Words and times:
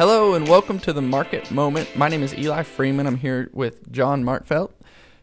Hello 0.00 0.32
and 0.32 0.48
welcome 0.48 0.78
to 0.78 0.94
the 0.94 1.02
Market 1.02 1.50
Moment. 1.50 1.94
My 1.94 2.08
name 2.08 2.22
is 2.22 2.34
Eli 2.34 2.62
Freeman. 2.62 3.06
I'm 3.06 3.18
here 3.18 3.50
with 3.52 3.92
John 3.92 4.24
Martfelt 4.24 4.74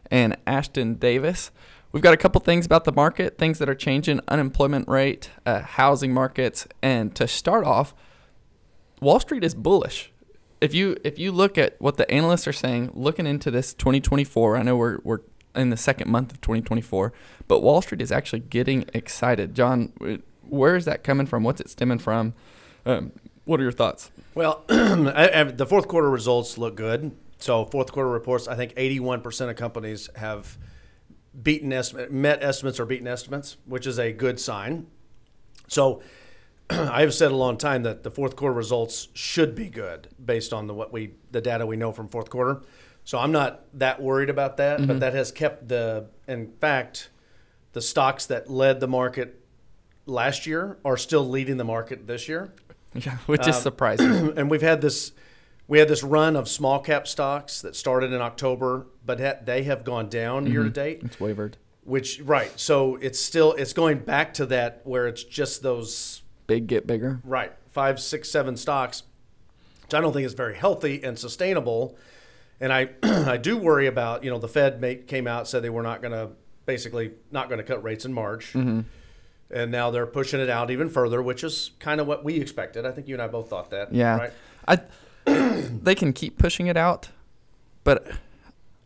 and 0.08 0.36
Ashton 0.46 0.94
Davis. 0.94 1.50
We've 1.90 2.00
got 2.00 2.14
a 2.14 2.16
couple 2.16 2.40
things 2.40 2.64
about 2.64 2.84
the 2.84 2.92
market, 2.92 3.38
things 3.38 3.58
that 3.58 3.68
are 3.68 3.74
changing, 3.74 4.20
unemployment 4.28 4.86
rate, 4.86 5.30
uh, 5.44 5.62
housing 5.62 6.14
markets, 6.14 6.68
and 6.80 7.12
to 7.16 7.26
start 7.26 7.64
off, 7.64 7.92
Wall 9.00 9.18
Street 9.18 9.42
is 9.42 9.52
bullish. 9.52 10.12
If 10.60 10.74
you 10.74 10.96
if 11.02 11.18
you 11.18 11.32
look 11.32 11.58
at 11.58 11.74
what 11.80 11.96
the 11.96 12.08
analysts 12.08 12.46
are 12.46 12.52
saying, 12.52 12.92
looking 12.94 13.26
into 13.26 13.50
this 13.50 13.74
2024, 13.74 14.56
I 14.56 14.62
know 14.62 14.76
we're 14.76 14.98
we're 15.02 15.22
in 15.56 15.70
the 15.70 15.76
second 15.76 16.08
month 16.08 16.30
of 16.30 16.40
2024, 16.40 17.12
but 17.48 17.62
Wall 17.62 17.82
Street 17.82 18.00
is 18.00 18.12
actually 18.12 18.42
getting 18.48 18.84
excited. 18.94 19.56
John, 19.56 19.92
where 20.48 20.76
is 20.76 20.84
that 20.84 21.02
coming 21.02 21.26
from? 21.26 21.42
What's 21.42 21.60
it 21.60 21.68
stemming 21.68 21.98
from? 21.98 22.34
Um, 22.86 23.10
what 23.48 23.60
are 23.60 23.62
your 23.62 23.72
thoughts? 23.72 24.10
Well, 24.34 24.62
the 24.68 25.66
fourth 25.66 25.88
quarter 25.88 26.10
results 26.10 26.58
look 26.58 26.76
good. 26.76 27.16
So 27.38 27.64
fourth 27.64 27.92
quarter 27.92 28.10
reports, 28.10 28.46
I 28.46 28.56
think 28.56 28.74
81% 28.74 29.48
of 29.48 29.56
companies 29.56 30.10
have 30.16 30.58
beaten 31.42 31.72
estimate, 31.72 32.12
met 32.12 32.42
estimates 32.42 32.78
or 32.78 32.84
beaten 32.84 33.08
estimates, 33.08 33.56
which 33.64 33.86
is 33.86 33.98
a 33.98 34.12
good 34.12 34.38
sign. 34.38 34.86
So 35.66 36.02
I 36.70 37.00
have 37.00 37.14
said 37.14 37.32
a 37.32 37.36
long 37.36 37.56
time 37.56 37.84
that 37.84 38.02
the 38.02 38.10
fourth 38.10 38.36
quarter 38.36 38.54
results 38.54 39.08
should 39.14 39.54
be 39.54 39.70
good 39.70 40.08
based 40.22 40.52
on 40.52 40.66
the 40.66 40.74
what 40.74 40.92
we 40.92 41.14
the 41.30 41.40
data 41.40 41.64
we 41.64 41.76
know 41.76 41.90
from 41.90 42.08
fourth 42.08 42.28
quarter. 42.28 42.60
So 43.04 43.18
I'm 43.18 43.32
not 43.32 43.64
that 43.78 44.02
worried 44.02 44.28
about 44.28 44.58
that, 44.58 44.78
mm-hmm. 44.78 44.88
but 44.88 45.00
that 45.00 45.14
has 45.14 45.32
kept 45.32 45.68
the 45.68 46.08
in 46.26 46.52
fact 46.60 47.08
the 47.72 47.80
stocks 47.80 48.26
that 48.26 48.50
led 48.50 48.80
the 48.80 48.88
market 48.88 49.42
last 50.04 50.46
year 50.46 50.76
are 50.84 50.98
still 50.98 51.26
leading 51.26 51.56
the 51.56 51.64
market 51.64 52.06
this 52.06 52.28
year. 52.28 52.52
Yeah, 53.04 53.18
which 53.26 53.46
is 53.46 53.56
um, 53.56 53.62
surprising. 53.62 54.32
and 54.36 54.50
we've 54.50 54.62
had 54.62 54.80
this 54.80 55.12
we 55.68 55.78
had 55.78 55.88
this 55.88 56.02
run 56.02 56.34
of 56.34 56.48
small 56.48 56.80
cap 56.80 57.06
stocks 57.06 57.60
that 57.60 57.76
started 57.76 58.12
in 58.12 58.22
October, 58.22 58.86
but 59.04 59.20
ha- 59.20 59.36
they 59.44 59.64
have 59.64 59.84
gone 59.84 60.08
down 60.08 60.44
mm-hmm. 60.44 60.52
year 60.52 60.62
to 60.62 60.70
date. 60.70 61.00
It's 61.04 61.20
wavered. 61.20 61.58
Which 61.84 62.20
right, 62.20 62.58
so 62.58 62.96
it's 62.96 63.20
still 63.20 63.52
it's 63.52 63.72
going 63.72 63.98
back 63.98 64.34
to 64.34 64.46
that 64.46 64.80
where 64.84 65.06
it's 65.06 65.22
just 65.22 65.62
those 65.62 66.22
big 66.46 66.66
get 66.66 66.86
bigger. 66.86 67.20
Right, 67.24 67.52
five, 67.70 68.00
six, 68.00 68.30
seven 68.30 68.56
stocks, 68.56 69.04
which 69.82 69.94
I 69.94 70.00
don't 70.00 70.12
think 70.12 70.26
is 70.26 70.34
very 70.34 70.56
healthy 70.56 71.02
and 71.02 71.18
sustainable. 71.18 71.96
And 72.60 72.72
I 72.72 72.90
I 73.02 73.36
do 73.36 73.56
worry 73.56 73.86
about 73.86 74.24
you 74.24 74.30
know 74.30 74.38
the 74.38 74.48
Fed 74.48 74.80
made, 74.80 75.06
came 75.06 75.26
out 75.26 75.48
said 75.48 75.62
they 75.62 75.70
were 75.70 75.82
not 75.82 76.02
going 76.02 76.12
to 76.12 76.30
basically 76.66 77.12
not 77.30 77.48
going 77.48 77.58
to 77.58 77.64
cut 77.64 77.82
rates 77.82 78.04
in 78.04 78.12
March. 78.12 78.52
Mm-hmm 78.52 78.80
and 79.50 79.70
now 79.70 79.90
they're 79.90 80.06
pushing 80.06 80.40
it 80.40 80.50
out 80.50 80.70
even 80.70 80.88
further, 80.88 81.22
which 81.22 81.42
is 81.42 81.70
kind 81.78 82.00
of 82.00 82.06
what 82.06 82.24
we 82.24 82.36
expected. 82.36 82.84
I 82.84 82.90
think 82.90 83.08
you 83.08 83.14
and 83.14 83.22
I 83.22 83.28
both 83.28 83.48
thought 83.48 83.70
that. 83.70 83.92
Yeah, 83.94 84.16
right? 84.16 84.32
I 84.66 84.80
they 85.82 85.94
can 85.94 86.12
keep 86.12 86.38
pushing 86.38 86.66
it 86.66 86.76
out, 86.76 87.08
but 87.84 88.06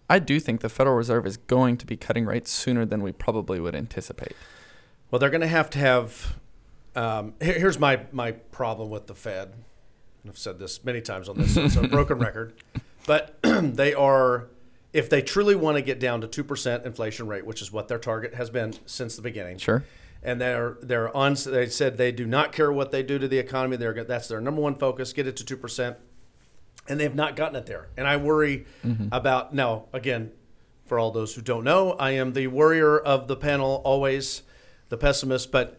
I 0.09 0.19
do 0.19 0.39
think 0.39 0.61
the 0.61 0.69
Federal 0.69 0.97
Reserve 0.97 1.27
is 1.27 1.37
going 1.37 1.77
to 1.79 1.87
be 1.87 1.97
cutting 1.97 2.27
rates 2.27 2.51
sooner 2.51 2.85
than 2.85 3.03
we 3.03 3.13
probably 3.13 3.61
would 3.61 3.75
anticipate. 3.75 4.35
Well, 5.11 5.19
they're 5.19 5.31
going 5.31 5.43
to 5.43 5.47
have 5.49 5.71
to 5.71 5.79
have. 5.79 6.37
Um, 6.95 7.35
here's 7.41 7.79
my 7.79 8.01
my 8.13 8.33
problem 8.33 8.91
with 8.91 9.07
the 9.07 9.15
Fed. 9.15 9.55
I've 10.27 10.39
said 10.39 10.61
this 10.61 10.85
many 10.85 11.01
times 11.01 11.29
on 11.29 11.37
this, 11.37 11.55
so 11.55 11.65
it's 11.65 11.77
a 11.77 11.89
broken 11.89 12.19
record. 12.21 12.55
But 13.07 13.37
they 13.43 13.93
are, 13.93 14.47
if 14.93 15.11
they 15.11 15.21
truly 15.21 15.57
want 15.57 15.77
to 15.77 15.83
get 15.83 15.99
down 15.99 16.21
to 16.21 16.29
two 16.29 16.45
percent 16.45 16.87
inflation 16.87 17.27
rate, 17.27 17.45
which 17.45 17.61
is 17.61 17.73
what 17.73 17.89
their 17.89 17.99
target 17.99 18.35
has 18.35 18.49
been 18.49 18.75
since 18.87 19.17
the 19.17 19.23
beginning. 19.23 19.59
Sure 19.59 19.83
and 20.23 20.41
they're 20.41 20.77
they're 20.83 21.15
on. 21.17 21.35
They 21.35 21.67
said 21.67 21.97
they 21.97 22.13
do 22.13 22.27
not 22.27 22.53
care 22.53 22.73
what 22.73 22.91
they 22.91 23.03
do 23.03 23.19
to 23.19 23.29
the 23.29 23.39
economy. 23.39 23.77
They're 23.77 24.05
that's 24.05 24.29
their 24.29 24.41
number 24.41 24.61
one 24.61 24.75
focus. 24.75 25.13
Get 25.13 25.27
it 25.27 25.37
to 25.37 25.45
two 25.45 25.57
percent, 25.57 25.97
and 26.89 27.01
they've 27.01 27.15
not 27.15 27.37
gotten 27.37 27.57
it 27.57 27.67
there. 27.67 27.89
And 27.97 28.07
I 28.07 28.17
worry 28.17 28.67
mm-hmm. 28.85 29.09
about 29.13 29.55
now 29.55 29.87
again. 29.93 30.33
For 30.85 30.99
all 30.99 31.11
those 31.11 31.35
who 31.35 31.41
don't 31.41 31.65
know, 31.65 31.93
I 31.93 32.11
am 32.11 32.35
the 32.35 32.49
worrier 32.49 32.99
of 32.99 33.27
the 33.27 33.37
panel, 33.37 33.81
always 33.85 34.43
the 34.91 34.99
pessimist. 34.99 35.51
But 35.51 35.79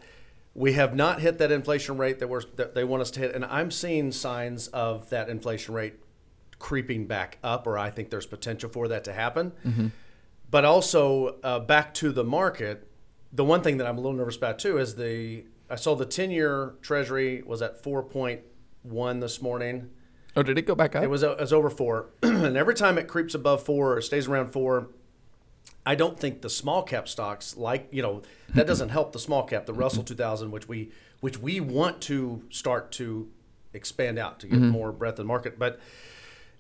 we 0.56 0.74
have 0.74 0.96
not 0.96 1.20
hit 1.20 1.38
that 1.38 1.52
inflation 1.52 1.98
rate 1.98 2.18
that, 2.20 2.30
we're, 2.30 2.42
that 2.56 2.74
they 2.74 2.84
want 2.84 3.02
us 3.02 3.12
to 3.12 3.20
hit, 3.20 3.36
and 3.36 3.46
I'm 3.46 3.70
seeing 3.70 4.12
signs 4.12 4.68
of 4.70 5.10
that 5.10 5.30
inflation 5.30 5.76
rate 5.76 5.96
creeping 6.58 7.06
back 7.06 7.38
up, 7.44 7.68
or 7.68 7.78
I 7.78 7.92
think 7.92 8.10
there's 8.10 8.26
potential 8.26 8.70
for 8.70 8.88
that 8.88 9.04
to 9.04 9.14
happen. 9.14 9.52
Mm-hmm. 9.66 9.88
But 10.50 10.66
also 10.66 11.40
uh, 11.44 11.60
back 11.60 11.94
to 11.96 12.12
the 12.12 12.24
market 12.24 12.88
the 13.34 13.44
one 13.44 13.62
thing 13.62 13.78
that 13.78 13.88
I'm 13.88 13.98
a 13.98 14.02
little 14.02 14.16
nervous 14.16 14.38
about 14.38 14.60
too 14.60 14.78
is 14.78 14.96
the 14.96 15.46
I 15.70 15.76
saw 15.76 15.96
the 15.96 16.06
10 16.06 16.32
year 16.32 16.76
Treasury 16.82 17.42
was 17.42 17.62
at 17.62 17.84
4.1 17.84 19.22
this 19.22 19.42
morning. 19.42 19.90
Oh, 20.36 20.44
did 20.44 20.58
it 20.58 20.64
go 20.64 20.76
back 20.76 20.96
up? 20.96 21.04
It 21.04 21.10
was 21.10 21.24
it 21.24 21.40
was 21.40 21.54
over 21.54 21.70
four, 21.70 22.10
and 22.24 22.58
every 22.58 22.74
time 22.74 22.98
it 22.98 23.08
creeps 23.08 23.36
above 23.36 23.64
four 23.64 23.96
or 23.96 24.02
stays 24.02 24.28
around 24.28 24.52
four, 24.52 24.90
I 25.86 25.96
don't 25.96 26.20
think 26.20 26.42
the 26.42 26.50
small 26.50 26.82
cap 26.82 27.08
stocks 27.08 27.56
like 27.56 27.88
you 27.92 28.02
know 28.02 28.24
that 28.50 28.66
doesn't 28.66 28.90
help 28.90 29.14
the 29.14 29.20
small 29.20 29.44
cap, 29.44 29.68
the 29.68 29.74
Russell 29.74 30.04
2000, 30.04 30.50
which 30.50 30.68
we 30.68 30.92
which 31.20 31.38
we 31.38 31.60
want 31.60 32.02
to 32.02 32.44
start 32.50 32.92
to 32.94 33.30
expand 33.74 34.18
out 34.18 34.40
to 34.40 34.48
get 34.48 34.60
mm-hmm. 34.60 34.70
more 34.70 34.92
breadth 34.92 35.20
in 35.20 35.26
the 35.26 35.28
market, 35.28 35.60
but 35.60 35.80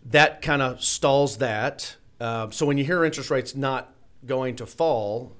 that 0.05 0.41
kind 0.41 0.61
of 0.61 0.83
stalls 0.83 1.37
that. 1.37 1.95
Uh, 2.19 2.49
so 2.51 2.65
when 2.65 2.77
you 2.77 2.85
hear 2.85 3.03
interest 3.03 3.29
rates 3.29 3.55
not 3.55 3.93
going 4.25 4.55
to 4.55 4.65
fall, 4.65 5.35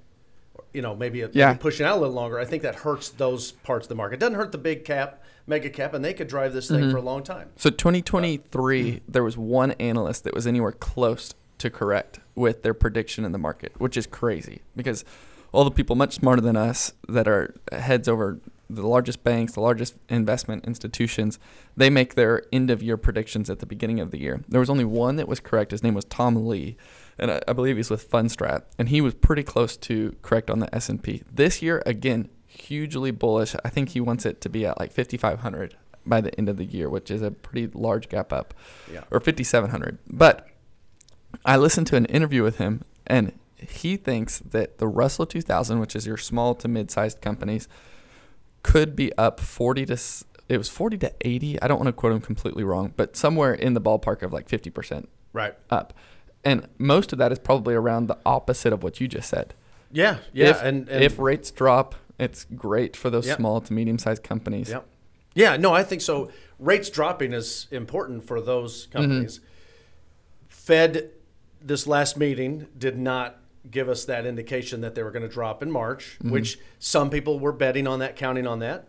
you 0.74 0.82
know, 0.82 0.96
maybe 0.96 1.22
a, 1.22 1.30
yeah. 1.34 1.54
pushing 1.54 1.86
out 1.86 1.98
a 1.98 2.02
little 2.02 2.16
longer, 2.16 2.40
I 2.40 2.46
think 2.46 2.64
that 2.64 2.76
hurts 2.76 3.10
those 3.10 3.52
parts 3.52 3.86
of 3.86 3.90
the 3.90 3.96
market. 3.96 4.16
It 4.16 4.20
doesn't 4.20 4.36
hurt 4.36 4.52
the 4.52 4.58
big 4.58 4.86
cap, 4.86 5.24
mega 5.48 5.70
cap, 5.70 5.94
and 5.94 6.04
they 6.04 6.14
could 6.14 6.28
drive 6.28 6.54
this 6.54 6.68
thing 6.68 6.82
mm-hmm. 6.82 6.92
for 6.92 6.98
a 6.98 7.02
long 7.02 7.24
time. 7.24 7.50
So 7.56 7.70
2023, 7.70 9.02
there 9.08 9.24
was 9.24 9.38
one 9.38 9.72
analyst 9.74 10.24
that 10.24 10.34
was 10.34 10.48
anywhere 10.48 10.72
close 10.72 11.34
to 11.60 11.70
correct 11.70 12.20
with 12.36 12.64
their 12.64 12.74
prediction 12.74 13.24
in 13.24 13.32
the 13.32 13.38
market, 13.38 13.74
which 13.80 13.96
is 13.96 14.08
crazy 14.08 14.62
because 14.76 15.06
all 15.52 15.64
the 15.64 15.72
people 15.72 15.96
much 15.96 16.16
smarter 16.16 16.42
than 16.42 16.58
us 16.58 16.94
that 17.08 17.28
are 17.28 17.54
heads 17.72 18.08
over 18.08 18.40
the 18.70 18.88
largest 18.88 19.24
banks, 19.24 19.54
the 19.54 19.62
largest 19.62 19.96
investment 20.10 20.66
institutions, 20.66 21.38
they 21.78 21.90
make 21.90 22.16
their 22.16 22.44
end 22.52 22.72
of 22.72 22.82
year 22.82 22.98
predictions 22.98 23.50
at 23.50 23.60
the 23.60 23.66
beginning 23.66 24.00
of 24.00 24.12
the 24.12 24.20
year. 24.20 24.42
There 24.50 24.60
was 24.60 24.70
only 24.70 24.86
one 24.86 25.16
that 25.18 25.28
was 25.28 25.40
correct. 25.40 25.72
His 25.72 25.84
name 25.84 25.94
was 25.94 26.06
Tom 26.06 26.48
Lee 26.48 26.76
and 27.18 27.32
I, 27.32 27.42
I 27.48 27.54
believe 27.54 27.78
he's 27.78 27.90
with 27.90 28.10
Fundstrat, 28.10 28.64
and 28.78 28.90
he 28.90 29.02
was 29.02 29.14
pretty 29.14 29.44
close 29.44 29.78
to 29.78 30.16
correct 30.22 30.50
on 30.50 30.60
the 30.60 30.74
S 30.74 30.90
and 30.90 31.02
P 31.02 31.24
this 31.32 31.62
year. 31.62 31.82
Again, 31.86 32.30
hugely 32.48 33.12
bullish. 33.12 33.56
I 33.64 33.70
think 33.70 33.90
he 33.90 34.02
wants 34.02 34.26
it 34.26 34.42
to 34.42 34.50
be 34.50 34.66
at 34.66 34.80
like 34.80 34.92
5,500 34.92 35.76
by 36.06 36.22
the 36.22 36.38
end 36.38 36.50
of 36.50 36.58
the 36.58 36.66
year, 36.66 36.90
which 36.90 37.10
is 37.10 37.22
a 37.22 37.32
pretty 37.32 37.68
large 37.74 38.10
gap 38.10 38.34
up, 38.34 38.54
yeah. 38.92 39.04
or 39.12 39.20
5,700. 39.20 40.00
But 40.08 40.50
I 41.46 41.58
listened 41.58 41.88
to 41.88 41.96
an 41.96 42.06
interview 42.06 42.44
with 42.44 42.58
him, 42.58 42.84
and 43.08 43.32
he 43.58 43.98
thinks 43.98 44.40
that 44.40 44.78
the 44.78 44.88
Russell 44.88 45.26
2000, 45.26 45.80
which 45.80 45.96
is 45.96 46.06
your 46.06 46.18
small 46.18 46.56
to 46.56 46.68
mid-sized 46.68 47.22
companies, 47.22 47.68
could 48.62 48.96
be 48.96 49.12
up 49.18 49.40
40 49.40 49.86
to 49.88 49.98
it 50.50 50.58
was 50.58 50.70
40 50.70 50.98
to 51.00 51.14
80. 51.22 51.62
I 51.62 51.68
don't 51.68 51.78
want 51.78 51.88
to 51.88 51.94
quote 51.94 52.14
him 52.14 52.22
completely 52.22 52.64
wrong, 52.64 52.94
but 52.96 53.16
somewhere 53.16 53.54
in 53.54 53.74
the 53.74 53.82
ballpark 53.82 54.22
of 54.22 54.34
like 54.34 54.48
50% 54.48 55.08
right 55.32 55.56
up. 55.70 55.94
And 56.44 56.68
most 56.78 57.14
of 57.14 57.20
that 57.20 57.32
is 57.32 57.40
probably 57.40 57.74
around 57.74 58.08
the 58.08 58.18
opposite 58.26 58.74
of 58.74 58.84
what 58.84 59.00
you 59.00 59.08
just 59.08 59.30
said. 59.30 59.54
Yeah, 59.92 60.18
yeah. 60.34 60.50
If, 60.50 60.62
and, 60.62 60.90
and 60.90 61.04
if 61.04 61.20
rates 61.20 61.52
drop, 61.52 61.96
it's 62.20 62.46
great 62.56 62.98
for 62.98 63.10
those 63.10 63.28
yep. 63.28 63.38
small 63.38 63.62
to 63.62 63.74
medium 63.74 63.98
sized 63.98 64.24
companies. 64.24 64.70
Yeah. 64.70 64.82
Yeah, 65.36 65.58
no, 65.58 65.74
I 65.74 65.84
think 65.84 66.02
so. 66.02 66.32
Rates 66.60 66.90
dropping 66.90 67.34
is 67.34 67.68
important 67.72 68.24
for 68.24 68.40
those 68.40 68.86
mm-hmm. 68.88 68.98
companies. 68.98 69.40
Mm-hmm. 69.40 69.48
Fed 70.48 71.10
this 71.62 71.88
last 71.88 72.18
meeting 72.18 72.68
did 72.78 72.98
not 72.98 73.38
give 73.70 73.88
us 73.88 74.06
that 74.06 74.26
indication 74.26 74.82
that 74.82 74.94
they 74.96 75.04
were 75.04 75.12
going 75.12 75.24
to 75.24 75.30
drop 75.30 75.64
in 75.64 75.72
March, 75.72 76.18
mm-hmm. 76.20 76.32
which 76.32 76.60
some 76.80 77.10
people 77.10 77.40
were 77.40 77.54
betting 77.54 77.88
on 77.88 78.00
that, 78.00 78.16
counting 78.16 78.46
on 78.46 78.60
that. 78.60 78.88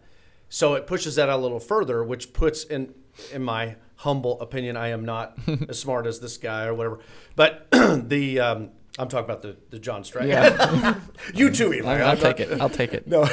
So 0.49 0.75
it 0.75 0.87
pushes 0.87 1.15
that 1.17 1.29
out 1.29 1.39
a 1.39 1.43
little 1.43 1.61
further, 1.61 2.05
which 2.05 2.33
puts 2.33 2.65
in 2.65 2.95
in 3.33 3.43
my 3.43 3.77
humble 3.97 4.41
opinion, 4.41 4.77
I 4.77 4.89
am 4.89 5.05
not 5.05 5.39
as 5.69 5.79
smart 5.79 6.07
as 6.07 6.21
this 6.21 6.37
guy 6.37 6.67
or 6.67 6.75
whatever. 6.75 7.01
But 7.37 7.69
the 7.73 8.41
um, 8.41 8.71
I'm 8.99 9.09
talking 9.09 9.25
about 9.25 9.43
the 9.43 9.57
the 9.71 9.79
John 9.79 10.05
Stratton. 10.05 10.31
Yeah. 10.31 11.01
you 11.35 11.51
too, 11.51 11.73
Eli. 11.73 11.99
I'll, 11.99 12.11
I'll 12.11 12.17
take 12.17 12.41
it. 12.41 12.61
I'll 12.61 12.71
take 12.71 12.93
it. 12.93 13.07
No, 13.15 13.29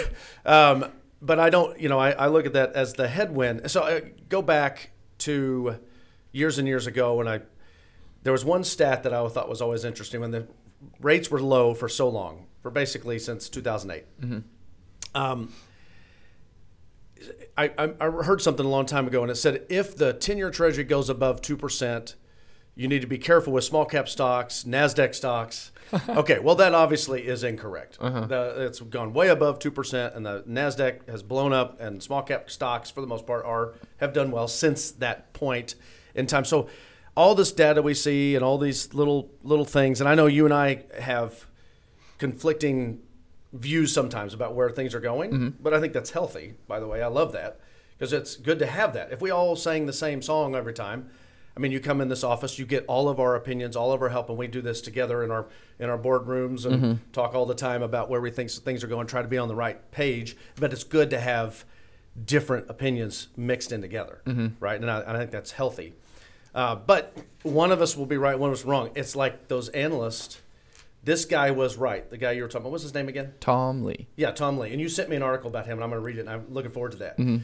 um, 0.45 0.85
but 1.21 1.39
I 1.39 1.49
don't. 1.49 1.79
You 1.79 1.89
know, 1.89 1.99
I, 1.99 2.11
I 2.11 2.27
look 2.27 2.45
at 2.45 2.53
that 2.53 2.73
as 2.73 2.93
the 2.93 3.07
headwind. 3.07 3.69
So 3.69 3.83
I 3.83 4.11
go 4.29 4.41
back 4.41 4.91
to 5.19 5.77
years 6.31 6.57
and 6.57 6.67
years 6.67 6.87
ago 6.87 7.15
when 7.15 7.27
I 7.27 7.41
there 8.23 8.33
was 8.33 8.45
one 8.45 8.63
stat 8.63 9.03
that 9.03 9.13
I 9.13 9.27
thought 9.27 9.49
was 9.49 9.61
always 9.61 9.85
interesting 9.85 10.21
when 10.21 10.31
the 10.31 10.47
rates 10.99 11.29
were 11.29 11.41
low 11.41 11.73
for 11.73 11.89
so 11.89 12.09
long, 12.09 12.47
for 12.61 12.71
basically 12.71 13.19
since 13.19 13.49
2008. 13.49 14.05
Mm-hmm. 14.21 14.39
Um, 15.13 15.53
I, 17.57 17.71
I 17.77 18.05
heard 18.05 18.41
something 18.41 18.65
a 18.65 18.69
long 18.69 18.85
time 18.85 19.07
ago, 19.07 19.21
and 19.21 19.31
it 19.31 19.35
said 19.35 19.65
if 19.69 19.95
the 19.95 20.13
10 20.13 20.37
year 20.37 20.49
treasury 20.49 20.83
goes 20.83 21.09
above 21.09 21.41
2%, 21.41 22.15
you 22.75 22.87
need 22.87 23.01
to 23.01 23.07
be 23.07 23.17
careful 23.17 23.53
with 23.53 23.63
small 23.63 23.85
cap 23.85 24.07
stocks, 24.07 24.63
Nasdaq 24.63 25.13
stocks. 25.13 25.71
okay, 26.09 26.39
well 26.39 26.55
that 26.55 26.73
obviously 26.73 27.27
is 27.27 27.43
incorrect. 27.43 27.97
Uh-huh. 27.99 28.25
The, 28.25 28.65
it's 28.65 28.79
gone 28.79 29.13
way 29.13 29.27
above 29.27 29.59
two 29.59 29.71
percent, 29.71 30.15
and 30.15 30.25
the 30.25 30.43
Nasdaq 30.43 31.07
has 31.09 31.21
blown 31.21 31.51
up, 31.51 31.81
and 31.81 32.01
small 32.01 32.23
cap 32.23 32.49
stocks 32.49 32.89
for 32.89 33.01
the 33.01 33.07
most 33.07 33.27
part 33.27 33.45
are 33.45 33.73
have 33.97 34.13
done 34.13 34.31
well 34.31 34.47
since 34.47 34.91
that 34.91 35.33
point 35.33 35.75
in 36.15 36.27
time. 36.27 36.45
So 36.45 36.69
all 37.15 37.35
this 37.35 37.51
data 37.51 37.81
we 37.81 37.93
see 37.93 38.35
and 38.35 38.43
all 38.43 38.57
these 38.57 38.93
little 38.93 39.31
little 39.43 39.65
things, 39.65 39.99
and 39.99 40.09
I 40.09 40.15
know 40.15 40.27
you 40.27 40.45
and 40.45 40.53
I 40.53 40.85
have 40.97 41.45
conflicting 42.17 43.01
views 43.53 43.93
sometimes 43.93 44.33
about 44.33 44.55
where 44.55 44.69
things 44.69 44.95
are 44.95 44.99
going, 44.99 45.31
mm-hmm. 45.31 45.49
but 45.59 45.73
I 45.73 45.79
think 45.79 45.93
that's 45.93 46.11
healthy. 46.11 46.55
By 46.67 46.79
the 46.79 46.87
way, 46.87 47.01
I 47.01 47.07
love 47.07 47.33
that 47.33 47.59
because 47.97 48.13
it's 48.13 48.35
good 48.35 48.59
to 48.59 48.65
have 48.65 48.93
that. 48.93 49.11
If 49.11 49.21
we 49.21 49.29
all 49.29 49.55
sang 49.55 49.85
the 49.85 49.93
same 49.93 50.21
song 50.21 50.55
every 50.55 50.73
time, 50.73 51.09
I 51.55 51.59
mean, 51.59 51.71
you 51.71 51.79
come 51.79 51.99
in 51.99 52.07
this 52.07 52.23
office, 52.23 52.57
you 52.57 52.65
get 52.65 52.85
all 52.87 53.09
of 53.09 53.19
our 53.19 53.35
opinions, 53.35 53.75
all 53.75 53.91
of 53.91 54.01
our 54.01 54.09
help, 54.09 54.29
and 54.29 54.37
we 54.37 54.47
do 54.47 54.61
this 54.61 54.81
together 54.81 55.23
in 55.23 55.31
our 55.31 55.47
in 55.79 55.89
our 55.89 55.97
boardrooms 55.97 56.65
and 56.65 56.75
mm-hmm. 56.75 56.93
talk 57.11 57.35
all 57.35 57.45
the 57.45 57.55
time 57.55 57.81
about 57.83 58.09
where 58.09 58.21
we 58.21 58.31
think 58.31 58.49
things 58.49 58.83
are 58.83 58.87
going, 58.87 59.07
try 59.07 59.21
to 59.21 59.27
be 59.27 59.37
on 59.37 59.47
the 59.47 59.55
right 59.55 59.91
page. 59.91 60.37
But 60.55 60.71
it's 60.71 60.83
good 60.83 61.09
to 61.09 61.19
have 61.19 61.65
different 62.25 62.69
opinions 62.69 63.27
mixed 63.35 63.71
in 63.71 63.81
together, 63.81 64.21
mm-hmm. 64.25 64.47
right? 64.59 64.79
And 64.79 64.89
I, 64.89 65.03
I 65.05 65.17
think 65.17 65.31
that's 65.31 65.51
healthy. 65.51 65.93
Uh, 66.53 66.75
but 66.75 67.15
one 67.43 67.71
of 67.71 67.81
us 67.81 67.95
will 67.95 68.05
be 68.05 68.17
right, 68.17 68.37
one 68.37 68.49
of 68.49 68.53
us 68.53 68.65
wrong. 68.65 68.91
It's 68.95 69.15
like 69.15 69.47
those 69.47 69.69
analysts. 69.69 70.39
This 71.03 71.25
guy 71.25 71.49
was 71.51 71.75
right. 71.77 72.07
The 72.09 72.17
guy 72.17 72.31
you 72.33 72.41
were 72.43 72.47
talking 72.47 72.61
about. 72.63 72.71
What's 72.71 72.83
his 72.83 72.93
name 72.93 73.07
again? 73.09 73.33
Tom 73.39 73.83
Lee. 73.83 74.07
Yeah, 74.15 74.29
Tom 74.31 74.57
Lee. 74.59 74.71
And 74.71 74.79
you 74.79 74.87
sent 74.89 75.09
me 75.09 75.15
an 75.15 75.23
article 75.23 75.49
about 75.49 75.65
him, 75.65 75.77
and 75.79 75.83
I'm 75.83 75.89
going 75.89 75.99
to 76.01 76.05
read 76.05 76.17
it, 76.17 76.21
and 76.21 76.29
I'm 76.29 76.45
looking 76.49 76.69
forward 76.71 76.91
to 76.93 76.97
that. 76.99 77.17
Mm-hmm. 77.17 77.43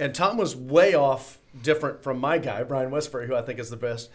And 0.00 0.14
Tom 0.14 0.36
was 0.36 0.54
way 0.56 0.94
off 0.94 1.38
different 1.62 2.02
from 2.02 2.18
my 2.18 2.38
guy, 2.38 2.62
Brian 2.64 2.90
Wesbury, 2.90 3.26
who 3.26 3.34
I 3.36 3.42
think 3.42 3.58
is 3.60 3.70
the 3.70 3.76
best. 3.76 4.10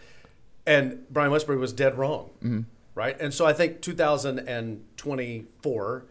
And 0.66 1.08
Brian 1.10 1.32
Wesbury 1.32 1.58
was 1.58 1.72
dead 1.72 1.96
wrong, 1.98 2.30
Mm-hmm. 2.42 2.60
right? 2.94 3.18
And 3.20 3.32
so 3.34 3.44
I 3.46 3.52
think 3.52 3.80
2024, 3.80 6.04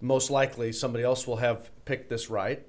most 0.00 0.30
likely 0.30 0.72
somebody 0.72 1.04
else 1.04 1.26
will 1.26 1.36
have 1.36 1.70
picked 1.84 2.08
this 2.10 2.28
right. 2.30 2.64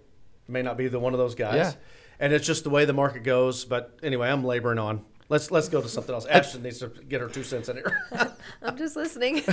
May 0.48 0.62
not 0.62 0.78
be 0.78 0.88
the 0.88 1.00
one 1.00 1.14
of 1.14 1.20
those 1.20 1.36
guys. 1.36 1.56
Yeah. 1.56 1.74
And 2.20 2.34
it's 2.34 2.48
just 2.48 2.64
the 2.64 2.70
way 2.70 2.86
the 2.86 2.94
market 2.94 3.24
goes. 3.24 3.66
But 3.66 3.98
anyway, 4.02 4.30
I'm 4.30 4.44
laboring 4.44 4.80
on. 4.80 5.04
Let's 5.30 5.52
let's 5.52 5.68
go 5.68 5.82
to 5.82 5.90
something 5.90 6.16
else. 6.16 6.26
Ashton 6.26 6.64
needs 6.64 6.80
to 6.80 6.88
get 6.88 7.20
her 7.20 7.28
two 7.28 7.44
cents 7.44 7.68
in 7.68 7.78
here. 7.78 8.00
I'm 8.62 8.78
just 8.78 8.96
listening. 8.96 9.44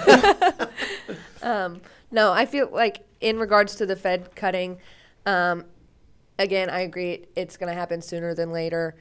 um, 1.43 1.81
no, 2.11 2.33
I 2.33 2.47
feel 2.47 2.69
like 2.71 3.05
in 3.21 3.39
regards 3.39 3.75
to 3.77 3.87
the 3.87 3.97
Fed 3.97 4.37
cutting, 4.37 4.79
um, 5.27 5.65
again, 6.39 6.71
I 6.71 6.81
agree 6.81 7.27
it's 7.35 7.57
going 7.57 7.73
to 7.73 7.79
happen 7.79 8.03
sooner 8.03 8.35
than 8.35 8.53
later. 8.53 8.95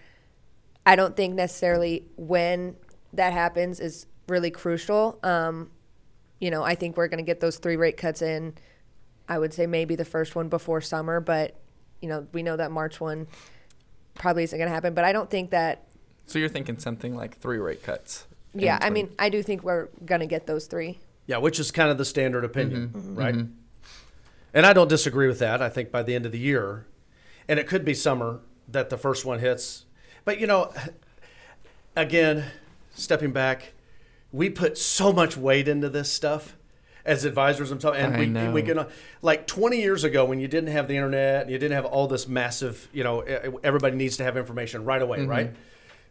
I 0.86 0.96
don't 0.96 1.16
think 1.16 1.36
necessarily 1.36 2.08
when 2.18 2.76
that 3.14 3.34
happens 3.34 3.80
is 3.80 4.08
really 4.28 4.52
crucial. 4.52 5.20
Um, 5.24 5.70
you 6.40 6.50
know, 6.50 6.64
I 6.64 6.76
think 6.76 6.98
we're 6.98 7.08
going 7.08 7.24
to 7.24 7.26
get 7.26 7.40
those 7.40 7.58
three 7.58 7.78
rate 7.78 7.98
cuts 7.98 8.22
in. 8.22 8.56
I 9.30 9.38
would 9.38 9.54
say 9.54 9.68
maybe 9.68 9.96
the 9.96 10.06
first 10.06 10.36
one 10.36 10.50
before 10.50 10.82
summer, 10.82 11.20
but 11.22 11.56
you 12.02 12.10
know, 12.10 12.28
we 12.34 12.44
know 12.44 12.58
that 12.58 12.72
March 12.72 13.00
one 13.00 13.28
probably 14.16 14.44
isn't 14.44 14.58
going 14.58 14.68
to 14.68 14.74
happen. 14.74 14.94
But 14.94 15.06
I 15.06 15.12
don't 15.14 15.30
think 15.30 15.52
that. 15.52 15.88
So 16.26 16.40
you're 16.40 16.50
thinking 16.50 16.80
something 16.80 17.16
like 17.16 17.40
three 17.40 17.58
rate 17.58 17.84
cuts? 17.84 18.26
Yeah, 18.54 18.78
I 18.82 18.90
mean, 18.90 19.12
I 19.18 19.30
do 19.30 19.42
think 19.42 19.64
we're 19.64 19.88
going 20.06 20.22
to 20.22 20.28
get 20.28 20.46
those 20.46 20.68
three. 20.68 21.00
Yeah, 21.26 21.38
which 21.38 21.60
is 21.60 21.72
kind 21.72 21.90
of 21.90 21.98
the 21.98 22.06
standard 22.06 22.44
opinion, 22.44 22.90
mm-hmm. 22.90 22.98
Mm-hmm. 22.98 23.16
right? 23.16 23.46
And 24.54 24.66
I 24.66 24.74
don't 24.74 24.88
disagree 24.88 25.28
with 25.28 25.40
that. 25.40 25.62
I 25.62 25.70
think 25.70 25.92
by 25.92 26.04
the 26.04 26.14
end 26.14 26.26
of 26.26 26.32
the 26.32 26.40
year, 26.40 26.86
and 27.48 27.60
it 27.60 27.68
could 27.68 27.84
be 27.84 27.94
summer 27.94 28.42
that 28.68 28.90
the 28.90 28.98
first 28.98 29.26
one 29.26 29.40
hits. 29.40 29.86
But 30.26 30.40
you 30.40 30.48
know, 30.48 30.72
again, 31.96 32.46
stepping 32.94 33.32
back, 33.32 33.74
we 34.32 34.50
put 34.50 34.78
so 34.78 35.12
much 35.12 35.36
weight 35.38 35.68
into 35.68 35.90
this 35.90 36.12
stuff 36.12 36.56
as 37.06 37.26
advisors 37.26 37.72
and 37.72 37.82
stuff, 37.82 37.96
and 37.98 38.16
I 38.16 38.20
we 38.20 38.26
know. 38.28 38.52
we 38.52 38.62
can 38.62 38.86
like 39.22 39.48
20 39.48 39.82
years 39.82 40.04
ago 40.04 40.24
when 40.24 40.40
you 40.40 40.48
didn't 40.48 40.72
have 40.72 40.88
the 40.88 40.96
internet, 40.96 41.50
you 41.50 41.58
didn't 41.58 41.76
have 41.76 41.86
all 41.86 42.08
this 42.08 42.28
massive, 42.28 42.88
you 42.94 43.04
know, 43.04 43.24
e- 43.24 43.58
everybody 43.64 43.96
needs 43.98 44.18
to 44.18 44.24
have 44.24 44.38
information 44.38 44.86
right 44.86 45.02
away, 45.02 45.20
mm-hmm. 45.20 45.30
right? 45.30 45.56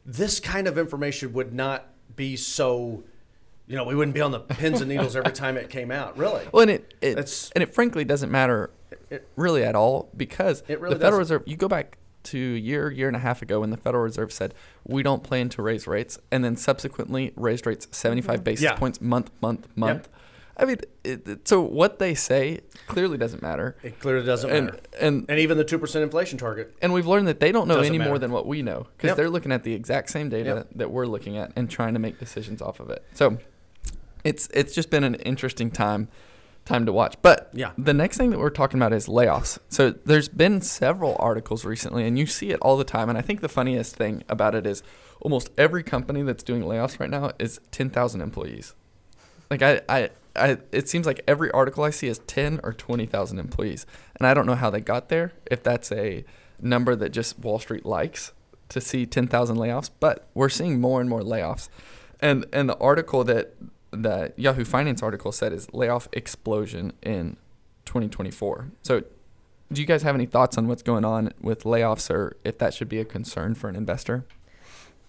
This 0.05 0.41
kind 0.41 0.67
of 0.67 0.79
information 0.79 1.33
would 1.35 1.53
not 1.55 1.87
be 2.17 2.37
so. 2.37 3.05
You 3.69 3.77
know, 3.77 3.85
we 3.85 3.95
wouldn't 3.95 4.15
be 4.15 4.21
on 4.21 4.33
the 4.33 4.41
pins 4.41 4.81
and 4.81 4.89
needles 4.91 5.15
every 5.17 5.33
time 5.33 5.57
it 5.57 5.71
came 5.71 5.91
out. 5.91 6.19
Really, 6.19 6.45
Well, 6.53 6.63
and 6.63 6.71
it, 6.73 6.95
it 7.01 7.13
It's- 7.13 7.51
and 7.55 7.63
it 7.63 7.73
frankly 7.73 8.05
doesn't 8.05 8.31
matter 8.31 8.71
It- 9.09 9.27
really 9.37 9.63
at 9.63 9.75
all 9.77 10.11
because 10.17 10.63
It 10.69 10.81
really 10.81 10.95
the 10.95 11.01
Federal 11.01 11.21
doesn't. 11.21 11.37
Reserve. 11.37 11.43
You 11.49 11.57
go 11.57 11.69
back 11.69 11.97
to 12.25 12.39
a 12.39 12.59
year, 12.59 12.91
year 12.91 13.07
and 13.07 13.17
a 13.17 13.21
half 13.21 13.41
ago 13.41 13.61
when 13.61 13.71
the 13.71 13.77
Federal 13.77 14.03
Reserve 14.03 14.33
said 14.33 14.53
we 14.87 15.03
don't 15.03 15.23
plan 15.23 15.49
to 15.51 15.63
raise 15.63 15.87
rates, 15.87 16.19
and 16.31 16.45
then 16.45 16.57
subsequently 16.57 17.33
raised 17.37 17.67
rates 17.67 17.87
75 17.93 18.35
mm-hmm. 18.35 18.43
basis 18.45 18.65
Yeah. 18.65 18.75
points 18.75 19.01
month, 19.01 19.31
month, 19.41 19.69
month. 19.77 20.09
I 20.57 20.65
mean, 20.67 20.77
it, 21.05 21.27
it- 21.27 21.49
so 21.49 21.61
what 21.63 21.99
they 21.99 22.15
say 22.15 22.61
clearly 22.87 23.17
doesn't 23.19 23.43
matter, 23.43 23.77
it 23.83 23.99
clearly 24.01 24.25
doesn't 24.27 24.51
and 24.51 24.67
matter. 24.67 24.81
and 25.01 25.25
And 25.29 25.39
even 25.39 25.57
the 25.59 25.65
two 25.65 25.79
percent 25.79 26.03
inflation 26.03 26.39
target. 26.39 26.75
and 26.83 26.93
we've 26.93 27.07
learned 27.07 27.27
that 27.29 27.41
they 27.41 27.53
don't 27.53 27.69
know 27.69 27.81
any 27.81 27.99
matter. 27.99 28.11
more 28.11 28.19
than 28.19 28.31
what 28.33 28.47
we 28.47 28.63
know 28.63 28.87
because 28.97 29.09
Yep. 29.09 29.17
they're 29.17 29.31
looking 29.31 29.53
at 29.53 29.63
the 29.65 29.73
exact 29.75 30.11
same 30.11 30.29
data 30.29 30.51
Yep. 30.57 30.69
that 30.77 30.91
we're 30.91 31.07
looking 31.07 31.37
at 31.39 31.53
and 31.57 31.71
trying 31.71 31.95
to 31.95 32.01
make 32.01 32.19
decisions 32.19 32.61
off 32.61 32.81
of 32.81 32.91
it. 32.91 33.03
So 33.15 33.39
it's 34.25 34.49
it's 34.53 34.75
just 34.75 34.91
been 34.91 35.05
an 35.05 35.15
interesting 35.17 35.71
time 35.71 36.09
time 36.65 36.87
to 36.87 36.93
watch. 36.93 37.17
But 37.23 37.51
Yeah. 37.53 37.73
the 37.77 37.93
next 37.95 38.17
thing 38.19 38.31
that 38.31 38.39
we're 38.39 38.51
talking 38.51 38.79
about 38.79 38.93
is 38.93 39.07
layoffs. 39.09 39.59
So 39.69 39.91
there's 39.91 40.29
been 40.29 40.61
several 40.61 41.17
articles 41.19 41.65
recently 41.65 42.07
and 42.07 42.17
you 42.19 42.27
see 42.27 42.51
it 42.51 42.61
all 42.61 42.77
the 42.77 42.85
time 42.85 43.09
and 43.09 43.19
I 43.19 43.21
think 43.21 43.41
the 43.41 43.49
funniest 43.49 43.97
thing 43.97 44.23
about 44.29 44.55
it 44.55 44.65
is 44.67 44.83
almost 45.21 45.51
every 45.59 45.83
company 45.83 46.23
that's 46.23 46.43
doing 46.45 46.63
layoffs 46.63 47.01
right 47.01 47.11
now 47.11 47.33
is 47.41 47.59
10,000 47.73 48.21
employees. 48.21 48.75
Like 49.51 49.63
I, 49.63 49.81
I, 49.89 50.11
I, 50.35 50.59
it 50.71 50.89
seems 50.89 51.07
like 51.07 51.23
every 51.29 51.51
article 51.51 51.85
I 51.85 51.91
see 51.91 52.09
is 52.09 52.19
ten 52.21 52.61
or 52.63 52.73
twenty 52.73 53.07
thousand 53.07 53.39
employees, 53.39 53.87
and 54.17 54.27
I 54.27 54.35
don't 54.35 54.47
know 54.47 54.55
how 54.55 54.71
they 54.71 54.81
got 54.81 55.09
there. 55.09 55.33
If 55.51 55.63
that's 55.63 55.93
a 55.93 56.25
number 56.61 56.97
that 56.97 57.11
just 57.11 57.39
Wall 57.39 57.59
Street 57.59 57.85
likes 57.85 58.33
to 58.71 58.81
see 58.81 59.07
ten 59.07 59.27
thousand 59.27 59.57
layoffs, 59.57 59.91
but 60.01 60.27
we're 60.35 60.49
seeing 60.49 60.81
more 60.81 61.01
and 61.01 61.11
more 61.11 61.21
layoffs, 61.21 61.69
and 62.21 62.47
and 62.53 62.69
the 62.69 62.79
article 62.79 63.25
that 63.25 63.55
the 63.91 64.33
Yahoo 64.37 64.65
Finance 64.65 65.03
article 65.03 65.33
said 65.33 65.53
is 65.53 65.73
layoff 65.73 66.09
explosion 66.13 66.95
in 67.03 67.37
2024. 67.85 68.71
So, 68.83 69.03
do 69.71 69.81
you 69.81 69.87
guys 69.87 70.03
have 70.03 70.15
any 70.15 70.27
thoughts 70.27 70.59
on 70.59 70.67
what's 70.67 70.83
going 70.83 71.05
on 71.05 71.33
with 71.41 71.65
layoffs, 71.65 72.11
or 72.11 72.37
if 72.45 72.59
that 72.59 72.75
should 72.75 72.89
be 72.89 72.99
a 72.99 73.05
concern 73.05 73.55
for 73.55 73.69
an 73.69 73.77
investor? 73.77 74.25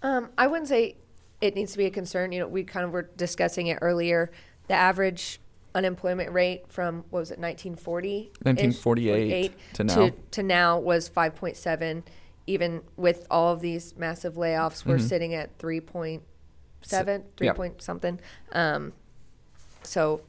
Um, 0.02 0.30
I 0.36 0.46
wouldn't 0.46 0.68
say 0.68 0.96
it 1.40 1.54
needs 1.54 1.72
to 1.72 1.78
be 1.78 1.86
a 1.86 1.90
concern. 1.90 2.32
You 2.32 2.40
know, 2.40 2.48
we 2.48 2.62
kind 2.64 2.84
of 2.84 2.92
were 2.92 3.10
discussing 3.16 3.68
it 3.68 3.78
earlier. 3.80 4.30
The 4.68 4.74
average 4.74 5.40
unemployment 5.74 6.32
rate 6.32 6.64
from 6.68 7.04
what 7.10 7.20
was 7.20 7.30
it, 7.30 7.38
1940? 7.38 8.30
1948 8.42 9.52
to 9.74 9.84
now. 9.84 9.94
To, 9.94 10.10
to 10.32 10.42
now 10.42 10.78
was 10.78 11.08
5.7. 11.08 12.02
Even 12.46 12.82
with 12.96 13.26
all 13.30 13.52
of 13.52 13.60
these 13.60 13.96
massive 13.96 14.34
layoffs, 14.34 14.84
we're 14.84 14.98
Mhm. 14.98 15.08
sitting 15.08 15.34
at 15.34 15.56
3.7, 15.58 16.22
So- 16.82 17.24
3 17.36 17.46
yeah. 17.46 17.52
point 17.54 17.82
something. 17.82 18.20
Um, 18.52 18.92
so 19.82 20.20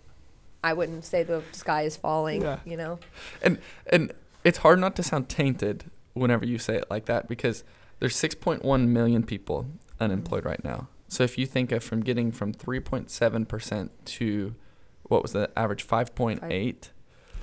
I 0.63 0.74
wouldn't 0.74 1.05
say 1.05 1.24
the 1.24 1.43
sky 1.51 1.83
is 1.83 1.95
falling. 1.98 2.41
Yeah. 2.41 2.59
You 2.65 2.77
know. 2.77 3.00
and 3.41 3.59
and 3.88 4.12
it's 4.43 4.59
hard 4.59 4.79
not 4.79 4.95
to 4.95 5.03
sound 5.03 5.29
tainted 5.29 5.86
whenever 6.13 6.45
you 6.45 6.57
say 6.57 6.75
it 6.77 6.86
like 6.89 7.05
that 7.05 7.27
because 7.27 7.63
there's 8.00 8.15
6.1 8.15 8.88
million 8.89 9.24
people 9.24 9.67
unemployed 10.00 10.45
right 10.45 10.63
now. 10.63 10.88
So 11.07 11.24
if 11.24 11.38
you 11.38 11.45
think 11.45 11.71
of 11.71 11.83
from 11.83 12.01
getting 12.01 12.31
from 12.31 12.53
3.7 12.53 13.47
percent 13.47 13.91
to 14.05 14.55
what 15.03 15.21
was 15.21 15.33
the 15.33 15.51
average 15.57 15.85
5.8, 15.88 16.41
I 16.43 16.50
think 16.50 16.89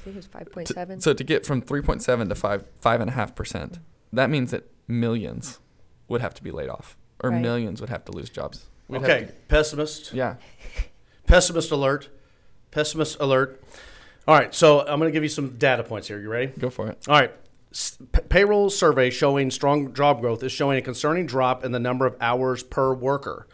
it 0.07 0.15
was 0.17 0.27
5.7. 0.27 1.01
so 1.03 1.15
to 1.15 1.23
get 1.25 1.47
from 1.47 1.63
3.7 1.63 2.29
to 2.29 2.35
five 2.35 2.65
five 2.81 3.01
and 3.01 3.11
a 3.11 3.13
half 3.13 3.35
percent, 3.35 3.79
that 4.13 4.29
means 4.31 4.51
that 4.51 4.65
millions 4.89 5.61
would 6.09 6.21
have 6.21 6.35
to 6.35 6.43
be 6.43 6.51
laid 6.51 6.69
off, 6.69 6.97
or 7.23 7.31
Right. 7.31 7.41
millions 7.41 7.81
would 7.81 7.89
have 7.91 8.05
to 8.07 8.13
lose 8.13 8.29
jobs. 8.31 8.67
We'd 8.89 9.03
Okay, 9.03 9.27
to- 9.27 9.33
pessimist. 9.49 10.13
yeah. 10.13 10.37
Pessimist 11.27 11.71
alert. 11.71 12.09
Pessimist 12.73 13.17
alert. 13.21 13.63
All 14.27 14.35
right, 14.37 14.53
so 14.55 14.81
I'm 14.81 14.99
going 14.99 15.09
to 15.09 15.13
give 15.13 15.23
you 15.23 15.29
some 15.29 15.51
data 15.57 15.83
points 15.85 16.09
here. 16.09 16.21
You 16.21 16.29
ready? 16.29 16.49
Go 16.59 16.69
for 16.69 16.89
it. 16.89 16.99
All 17.09 17.15
right. 17.19 17.33
S- 17.73 17.97
p- 18.13 18.21
payroll 18.29 18.69
survey 18.71 19.09
showing 19.09 19.51
strong 19.51 19.95
job 19.95 20.21
growth 20.21 20.43
is 20.43 20.53
showing 20.53 20.79
a 20.79 20.83
concerning 20.83 21.27
drop 21.27 21.65
in 21.65 21.73
the 21.73 21.79
number 21.79 22.07
of 22.07 22.17
hours 22.21 22.63
per 22.63 22.93
worker. 22.93 23.47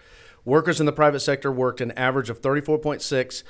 Workers 0.48 0.80
in 0.80 0.86
the 0.86 0.92
private 0.92 1.20
sector 1.20 1.52
worked 1.52 1.82
an 1.82 1.90
average 1.92 2.30
of 2.30 2.40
34.6 2.40 3.42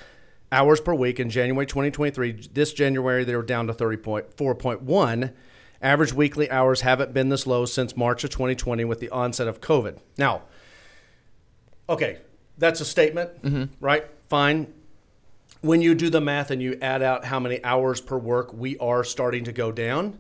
hours 0.50 0.81
per 0.81 0.93
week 0.93 1.21
in 1.21 1.31
January 1.31 1.64
2023. 1.64 2.49
This 2.52 2.73
January, 2.73 3.23
they 3.23 3.37
were 3.37 3.43
down 3.43 3.69
to 3.69 3.73
34.1. 3.73 5.33
Average 5.81 6.12
weekly 6.12 6.50
hours 6.50 6.81
haven't 6.81 7.14
been 7.14 7.28
this 7.28 7.47
low 7.47 7.67
since 7.67 7.97
March 7.97 8.25
of 8.25 8.31
2020 8.31 8.85
with 8.85 8.99
the 8.99 9.11
onset 9.11 9.47
of 9.47 9.61
COVID. 9.61 10.00
Now, 10.17 10.43
okay, 11.88 12.19
that's 12.59 12.81
a 12.81 12.85
statement, 12.85 13.43
mm-hmm. 13.43 13.64
right? 13.81 14.05
Fine 14.28 14.75
when 15.61 15.83
you 15.83 15.95
do 15.95 16.11
the 16.11 16.21
math 16.21 16.50
and 16.50 16.62
you 16.62 16.78
add 16.81 17.02
out 17.02 17.25
how 17.25 17.40
many 17.40 17.62
hours 17.64 18.00
per 18.00 18.17
work 18.17 18.52
we 18.52 18.76
are 18.78 19.02
starting 19.05 19.45
to 19.45 19.52
go 19.52 19.73
down, 19.73 20.19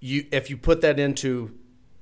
you 0.00 0.26
if 0.30 0.50
you 0.50 0.56
put 0.56 0.80
that 0.80 0.98
into 0.98 1.56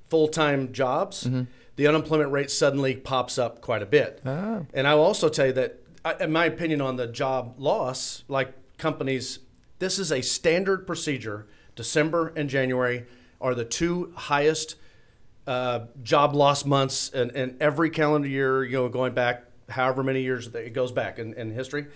full-time 0.08 0.72
jobs, 0.72 1.24
mm-hmm. 1.24 1.42
The 1.76 1.86
unemployment 1.86 2.32
rate 2.32 2.50
suddenly 2.50 2.96
pops 2.96 3.38
up 3.38 3.60
quite 3.60 3.82
a 3.82 3.86
bit. 3.86 4.20
Oh. 4.24 4.66
And 4.74 4.86
I 4.86 4.94
will 4.94 5.04
also 5.04 5.28
tell 5.28 5.46
you 5.46 5.52
that, 5.52 5.80
I- 6.04 6.24
in 6.24 6.32
my 6.32 6.46
opinion, 6.46 6.80
on 6.80 6.96
the 6.96 7.06
job 7.06 7.54
loss, 7.58 8.24
like 8.28 8.52
companies, 8.78 9.38
this 9.78 9.98
is 9.98 10.10
a 10.10 10.22
standard 10.22 10.86
procedure. 10.86 11.46
December 11.74 12.32
and 12.36 12.48
January 12.48 13.04
are 13.40 13.54
the 13.54 13.64
two 13.64 14.12
highest 14.16 14.76
uh, 15.46 15.86
job 16.02 16.34
loss 16.34 16.64
months 16.64 17.10
in, 17.10 17.30
in 17.30 17.56
every 17.60 17.90
calendar 17.90 18.28
year, 18.28 18.64
you 18.64 18.72
know, 18.72 18.88
going 18.88 19.14
back 19.14 19.44
however 19.68 20.02
many 20.02 20.22
years 20.22 20.46
it 20.48 20.72
goes 20.72 20.92
back 20.92 21.18
in, 21.18 21.34
in 21.34 21.50
history. 21.50 21.86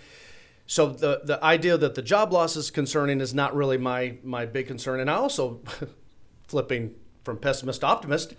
So 0.66 0.90
the 0.90 1.22
the 1.24 1.42
idea 1.42 1.76
that 1.78 1.96
the 1.96 2.02
job 2.02 2.32
loss 2.32 2.54
is 2.54 2.70
concerning 2.70 3.20
is 3.20 3.34
not 3.34 3.56
really 3.56 3.76
my 3.76 4.18
my 4.22 4.46
big 4.46 4.68
concern. 4.68 5.00
And 5.00 5.10
I 5.10 5.14
also, 5.14 5.60
flipping 6.46 6.94
from 7.24 7.38
pessimist 7.38 7.80
to 7.80 7.88
optimist, 7.88 8.34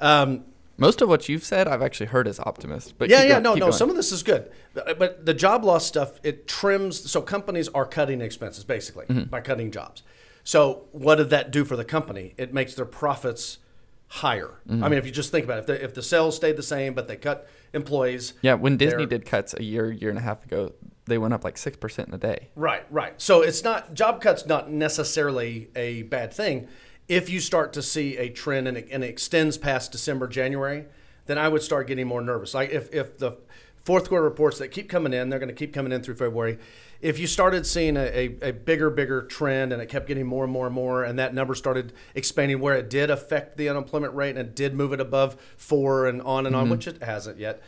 um, 0.00 0.44
Most 0.78 1.02
of 1.02 1.08
what 1.08 1.28
you've 1.28 1.44
said, 1.44 1.66
I've 1.68 1.82
actually 1.82 2.06
heard 2.06 2.26
as 2.28 2.38
optimist. 2.40 2.96
But 2.98 3.10
yeah, 3.10 3.22
yeah, 3.24 3.28
go- 3.34 3.40
no, 3.40 3.54
no. 3.54 3.60
going. 3.60 3.72
Some 3.72 3.90
of 3.90 3.96
this 3.96 4.12
is 4.12 4.22
good, 4.22 4.50
but 4.74 4.98
but 4.98 5.26
the 5.26 5.34
job 5.34 5.64
loss 5.64 5.84
stuff 5.84 6.20
it 6.22 6.46
trims. 6.48 7.10
So 7.10 7.20
companies 7.20 7.68
are 7.68 7.84
cutting 7.84 8.20
expenses 8.20 8.64
basically 8.64 9.06
Mm-hmm. 9.06 9.24
by 9.24 9.40
cutting 9.40 9.70
jobs. 9.70 10.02
So 10.44 10.86
what 10.92 11.16
did 11.16 11.30
that 11.30 11.50
do 11.50 11.64
for 11.64 11.76
the 11.76 11.84
company? 11.84 12.34
It 12.38 12.54
makes 12.54 12.74
their 12.74 12.86
profits 12.86 13.58
higher. 14.06 14.60
Mm-hmm. 14.68 14.82
I 14.84 14.88
mean, 14.88 14.98
if 14.98 15.04
you 15.04 15.12
just 15.12 15.30
think 15.30 15.44
about 15.44 15.58
it, 15.58 15.60
if 15.60 15.66
the, 15.66 15.84
if 15.84 15.94
the 15.94 16.02
sales 16.02 16.36
stayed 16.36 16.56
the 16.56 16.62
same 16.62 16.94
but 16.94 17.08
they 17.08 17.16
cut 17.16 17.46
employees, 17.74 18.32
yeah, 18.40 18.54
when 18.54 18.76
Disney 18.78 19.04
did 19.04 19.26
cuts 19.26 19.54
a 19.54 19.62
year, 19.62 19.90
year 19.90 20.08
and 20.10 20.18
a 20.18 20.22
half 20.22 20.44
ago, 20.44 20.72
they 21.06 21.18
went 21.18 21.34
up 21.34 21.42
like 21.44 21.58
six 21.58 21.76
percent 21.76 22.08
in 22.08 22.14
a 22.14 22.18
day. 22.18 22.48
Right, 22.54 22.84
right. 22.90 23.14
So 23.20 23.42
it's 23.42 23.62
not 23.64 23.94
job 23.94 24.20
cuts 24.22 24.46
not 24.46 24.70
necessarily 24.70 25.68
a 25.74 26.02
bad 26.02 26.32
thing. 26.32 26.68
If 27.08 27.30
you 27.30 27.40
start 27.40 27.72
to 27.72 27.82
see 27.82 28.16
a 28.18 28.28
trend 28.28 28.68
and 28.68 28.76
it, 28.76 28.88
and 28.90 29.02
it 29.02 29.08
extends 29.08 29.56
past 29.56 29.92
December, 29.92 30.28
January, 30.28 30.84
then 31.26 31.38
I 31.38 31.48
would 31.48 31.62
start 31.62 31.86
getting 31.86 32.06
more 32.06 32.20
nervous. 32.20 32.54
Like 32.54 32.70
if, 32.70 32.92
if 32.92 33.18
the 33.18 33.38
fourth 33.84 34.08
quarter 34.08 34.24
reports 34.24 34.58
that 34.58 34.68
keep 34.68 34.88
coming 34.88 35.14
in, 35.14 35.30
they're 35.30 35.38
going 35.38 35.48
to 35.48 35.54
keep 35.54 35.72
coming 35.72 35.92
in 35.92 36.02
through 36.02 36.16
February. 36.16 36.58
If 37.00 37.18
you 37.18 37.26
started 37.26 37.64
seeing 37.64 37.96
a, 37.96 38.00
a, 38.00 38.48
a 38.48 38.52
bigger, 38.52 38.90
bigger 38.90 39.22
trend 39.22 39.72
and 39.72 39.80
it 39.80 39.86
kept 39.86 40.08
getting 40.08 40.26
more 40.26 40.44
and 40.44 40.52
more 40.52 40.66
and 40.66 40.74
more, 40.74 41.04
and 41.04 41.18
that 41.18 41.32
number 41.32 41.54
started 41.54 41.92
expanding 42.14 42.60
where 42.60 42.74
it 42.74 42.90
did 42.90 43.08
affect 43.08 43.56
the 43.56 43.68
unemployment 43.68 44.14
rate 44.14 44.30
and 44.30 44.40
it 44.40 44.54
did 44.54 44.74
move 44.74 44.92
it 44.92 45.00
above 45.00 45.40
four 45.56 46.06
and 46.06 46.20
on 46.22 46.44
and 46.44 46.54
on, 46.54 46.64
mm-hmm. 46.64 46.72
which 46.72 46.86
it 46.86 47.02
hasn't 47.02 47.38
yet. 47.38 47.62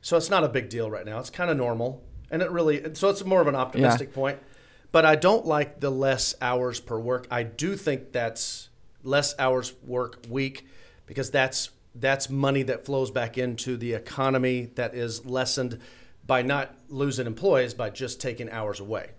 So 0.00 0.16
it's 0.16 0.30
not 0.30 0.44
a 0.44 0.48
big 0.48 0.68
deal 0.68 0.90
right 0.90 1.04
now. 1.04 1.18
It's 1.18 1.30
kind 1.30 1.50
of 1.50 1.56
normal. 1.56 2.02
And 2.30 2.42
it 2.42 2.50
really, 2.50 2.94
so 2.94 3.08
it's 3.08 3.24
more 3.24 3.40
of 3.40 3.46
an 3.48 3.56
optimistic 3.56 4.14
point. 4.14 4.38
But 4.92 5.04
I 5.04 5.16
don't 5.16 5.44
like 5.44 5.80
the 5.80 5.90
less 5.90 6.34
hours 6.40 6.80
per 6.80 6.98
work. 6.98 7.26
I 7.30 7.42
do 7.42 7.76
think 7.76 8.12
that's 8.12 8.70
less 9.06 9.34
hours 9.38 9.72
work 9.84 10.22
week 10.28 10.66
because 11.06 11.30
that's 11.30 11.70
that's 11.94 12.28
money 12.28 12.62
that 12.62 12.84
flows 12.84 13.10
back 13.10 13.38
into 13.38 13.76
the 13.76 13.94
economy 13.94 14.70
that 14.74 14.94
is 14.94 15.24
lessened 15.24 15.80
by 16.26 16.42
not 16.42 16.74
losing 16.88 17.26
employees 17.26 17.72
by 17.72 17.88
just 17.88 18.20
taking 18.20 18.50
hours 18.50 18.80
away. 18.80 19.10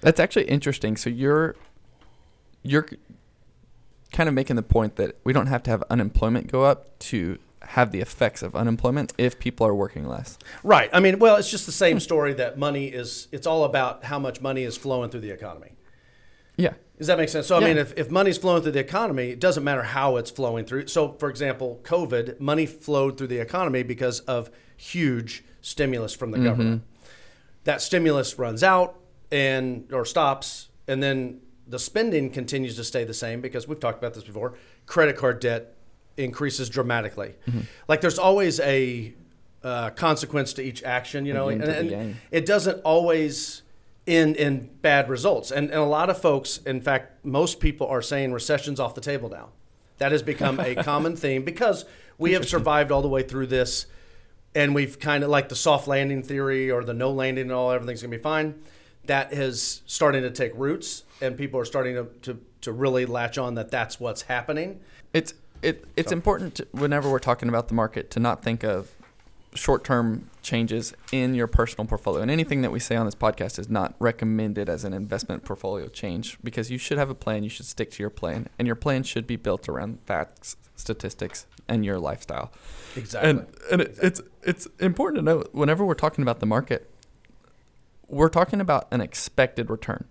That's 0.00 0.20
actually 0.20 0.44
interesting. 0.44 0.96
So 0.96 1.08
you're 1.08 1.56
you're 2.62 2.88
kind 4.12 4.28
of 4.28 4.34
making 4.34 4.56
the 4.56 4.62
point 4.62 4.96
that 4.96 5.16
we 5.24 5.32
don't 5.32 5.46
have 5.46 5.62
to 5.64 5.70
have 5.70 5.82
unemployment 5.90 6.50
go 6.50 6.64
up 6.64 6.98
to 6.98 7.38
have 7.62 7.90
the 7.90 8.00
effects 8.00 8.42
of 8.42 8.54
unemployment 8.54 9.12
if 9.18 9.38
people 9.38 9.66
are 9.66 9.74
working 9.74 10.06
less. 10.06 10.38
Right. 10.62 10.88
I 10.92 11.00
mean, 11.00 11.18
well, 11.18 11.36
it's 11.36 11.50
just 11.50 11.66
the 11.66 11.72
same 11.72 11.98
story 12.00 12.32
that 12.34 12.58
money 12.58 12.86
is 12.86 13.28
it's 13.32 13.46
all 13.46 13.64
about 13.64 14.04
how 14.04 14.18
much 14.18 14.40
money 14.40 14.62
is 14.62 14.76
flowing 14.76 15.10
through 15.10 15.20
the 15.20 15.30
economy. 15.30 15.72
Yeah. 16.56 16.74
Does 16.98 17.08
that 17.08 17.18
make 17.18 17.28
sense? 17.28 17.46
So, 17.46 17.56
I 17.56 17.60
mean, 17.60 17.76
if, 17.76 17.96
if 17.98 18.10
money's 18.10 18.38
flowing 18.38 18.62
through 18.62 18.72
the 18.72 18.80
economy, 18.80 19.30
it 19.30 19.40
doesn't 19.40 19.62
matter 19.62 19.82
how 19.82 20.16
it's 20.16 20.30
flowing 20.30 20.64
through. 20.64 20.86
So, 20.86 21.12
for 21.12 21.28
example, 21.28 21.80
COVID, 21.82 22.40
money 22.40 22.64
flowed 22.64 23.18
through 23.18 23.26
the 23.26 23.38
economy 23.38 23.82
because 23.82 24.20
of 24.20 24.50
huge 24.76 25.44
stimulus 25.60 26.14
from 26.14 26.30
the 26.30 26.38
government. 26.38 26.82
That 27.64 27.82
stimulus 27.82 28.38
runs 28.38 28.62
out 28.62 28.98
and 29.30 29.92
or 29.92 30.04
stops, 30.04 30.68
and 30.86 31.02
then 31.02 31.40
the 31.66 31.78
spending 31.78 32.30
continues 32.30 32.76
to 32.76 32.84
stay 32.84 33.04
the 33.04 33.14
same 33.14 33.40
because 33.40 33.66
we've 33.66 33.80
talked 33.80 33.98
about 33.98 34.14
this 34.14 34.24
before. 34.24 34.54
Credit 34.86 35.16
card 35.16 35.40
debt 35.40 35.74
increases 36.16 36.68
dramatically. 36.68 37.34
Like 37.88 38.00
there's 38.00 38.18
always 38.18 38.60
a 38.60 39.12
uh, 39.62 39.90
consequence 39.90 40.52
to 40.54 40.62
each 40.62 40.82
action, 40.84 41.26
you 41.26 41.34
know, 41.34 41.48
yin 41.48 41.60
and, 41.60 41.90
and 41.90 42.16
it 42.30 42.46
doesn't 42.46 42.80
always 42.82 43.62
end 44.06 44.36
in 44.36 44.70
bad 44.82 45.08
results. 45.08 45.50
And, 45.50 45.70
and 45.70 45.78
a 45.78 45.84
lot 45.84 46.10
of 46.10 46.20
folks, 46.20 46.58
in 46.58 46.80
fact, 46.80 47.24
most 47.24 47.60
people 47.60 47.86
are 47.86 48.02
saying 48.02 48.32
recession's 48.32 48.80
off 48.80 48.94
the 48.94 49.00
table 49.00 49.28
now. 49.28 49.48
That 49.98 50.12
has 50.12 50.22
become 50.22 50.60
a 50.60 50.74
common 50.82 51.16
theme 51.16 51.44
because 51.44 51.84
we 52.18 52.32
have 52.32 52.48
survived 52.48 52.92
all 52.92 53.02
the 53.02 53.08
way 53.08 53.22
through 53.22 53.48
this 53.48 53.86
and 54.54 54.74
we've 54.74 54.98
kind 54.98 55.22
of 55.22 55.30
like 55.30 55.48
the 55.48 55.56
soft 55.56 55.86
landing 55.86 56.22
theory 56.22 56.70
or 56.70 56.82
the 56.82 56.94
no 56.94 57.10
landing 57.10 57.42
and 57.42 57.52
all 57.52 57.70
everything's 57.70 58.00
to 58.00 58.08
be 58.08 58.18
fine. 58.18 58.54
That 59.04 59.32
is 59.32 59.82
starting 59.86 60.22
to 60.22 60.30
take 60.30 60.52
roots 60.54 61.04
and 61.20 61.36
people 61.36 61.60
are 61.60 61.64
starting 61.64 61.94
to, 61.94 62.04
to, 62.22 62.40
to 62.62 62.72
really 62.72 63.06
latch 63.06 63.38
on 63.38 63.54
that 63.54 63.70
that's 63.70 64.00
what's 64.00 64.22
happening. 64.22 64.80
It's 65.12 65.34
it 65.62 65.84
it's 65.96 66.12
important 66.12 66.56
to, 66.56 66.68
whenever 66.72 67.10
we're 67.10 67.18
talking 67.18 67.48
about 67.48 67.68
the 67.68 67.74
market 67.74 68.10
to 68.12 68.20
not 68.20 68.42
think 68.42 68.62
of 68.62 68.90
short-term 69.56 70.30
changes 70.42 70.94
in 71.10 71.34
your 71.34 71.46
personal 71.46 71.86
portfolio. 71.86 72.22
And 72.22 72.30
anything 72.30 72.62
that 72.62 72.70
we 72.70 72.78
say 72.78 72.96
on 72.96 73.06
this 73.06 73.14
podcast 73.14 73.58
is 73.58 73.68
not 73.68 73.94
recommended 73.98 74.68
as 74.68 74.84
an 74.84 74.92
investment 74.92 75.44
portfolio 75.44 75.88
change 75.88 76.38
because 76.44 76.70
you 76.70 76.78
should 76.78 76.98
have 76.98 77.10
a 77.10 77.14
plan, 77.14 77.42
you 77.42 77.48
should 77.48 77.66
stick 77.66 77.90
to 77.92 78.02
your 78.02 78.10
plan, 78.10 78.48
and 78.58 78.66
your 78.66 78.76
plan 78.76 79.02
should 79.02 79.26
be 79.26 79.36
built 79.36 79.68
around 79.68 79.98
facts, 80.06 80.56
statistics, 80.76 81.46
and 81.68 81.84
your 81.84 81.98
lifestyle. 81.98 82.52
Exactly. 82.94 83.30
And 83.30 83.46
and 83.70 83.80
it, 83.82 83.98
it's 84.00 84.20
it's 84.42 84.68
important 84.78 85.18
to 85.18 85.22
note 85.22 85.48
whenever 85.52 85.84
we're 85.84 85.94
talking 85.94 86.22
about 86.22 86.40
the 86.40 86.46
market, 86.46 86.88
we're 88.08 88.28
talking 88.28 88.60
about 88.60 88.86
an 88.90 89.00
expected 89.00 89.68
return. 89.70 90.04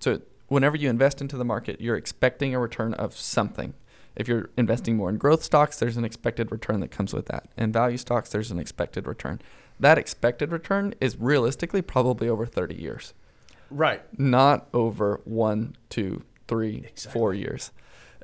So 0.00 0.22
whenever 0.48 0.76
you 0.76 0.88
invest 0.88 1.20
into 1.20 1.36
the 1.36 1.44
market, 1.44 1.80
you're 1.80 1.96
expecting 1.96 2.54
a 2.54 2.58
return 2.58 2.94
of 2.94 3.16
something. 3.16 3.74
If 4.16 4.28
you're 4.28 4.50
investing 4.56 4.96
more 4.96 5.10
in 5.10 5.16
growth 5.16 5.42
stocks, 5.42 5.78
there's 5.78 5.96
an 5.96 6.04
expected 6.04 6.52
return 6.52 6.80
that 6.80 6.90
comes 6.90 7.12
with 7.12 7.26
that. 7.26 7.48
In 7.56 7.72
value 7.72 7.96
stocks, 7.96 8.30
there's 8.30 8.50
an 8.50 8.58
expected 8.58 9.06
return. 9.06 9.40
That 9.80 9.98
expected 9.98 10.52
return 10.52 10.94
is 11.00 11.16
realistically 11.18 11.82
probably 11.82 12.28
over 12.28 12.46
30 12.46 12.76
years, 12.76 13.12
right. 13.70 14.02
not 14.18 14.68
over 14.72 15.20
one, 15.24 15.76
two, 15.88 16.22
three, 16.46 16.86
four 17.10 17.34
years. 17.34 17.72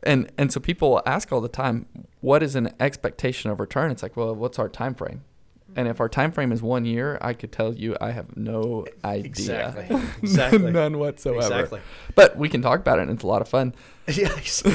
And 0.03 0.31
and 0.39 0.53
so 0.53 0.61
people 0.61 0.91
will 0.91 1.03
ask 1.05 1.33
all 1.33 1.41
the 1.41 1.49
time, 1.49 1.87
what 2.21 2.43
is 2.43 2.55
an 2.55 2.73
expectation 2.81 3.51
of 3.51 3.61
return? 3.61 3.91
It's 3.91 4.03
like, 4.03 4.17
well, 4.17 4.35
what's 4.35 4.59
our 4.59 4.69
time 4.69 4.95
frame? 4.95 5.25
And 5.77 5.87
if 5.87 6.01
our 6.01 6.09
time 6.09 6.33
frame 6.33 6.53
is 6.53 6.63
one 6.63 6.85
year, 6.85 7.19
I 7.21 7.33
could 7.33 7.53
tell 7.53 7.75
you 7.75 7.97
I 8.01 8.11
have 8.11 8.37
no 8.37 8.87
idea. 9.05 9.27
Exactly. 9.27 9.97
Exactly. 10.23 10.73
None 10.73 10.99
whatsoever. 10.99 11.41
Exactly. 11.41 11.81
But 12.15 12.37
we 12.37 12.49
can 12.49 12.63
talk 12.63 12.81
about 12.81 12.99
it 12.99 13.03
and 13.03 13.13
it's 13.13 13.23
a 13.23 13.27
lot 13.27 13.43
of 13.43 13.49
fun. 13.49 13.75
Exactly. 14.09 14.75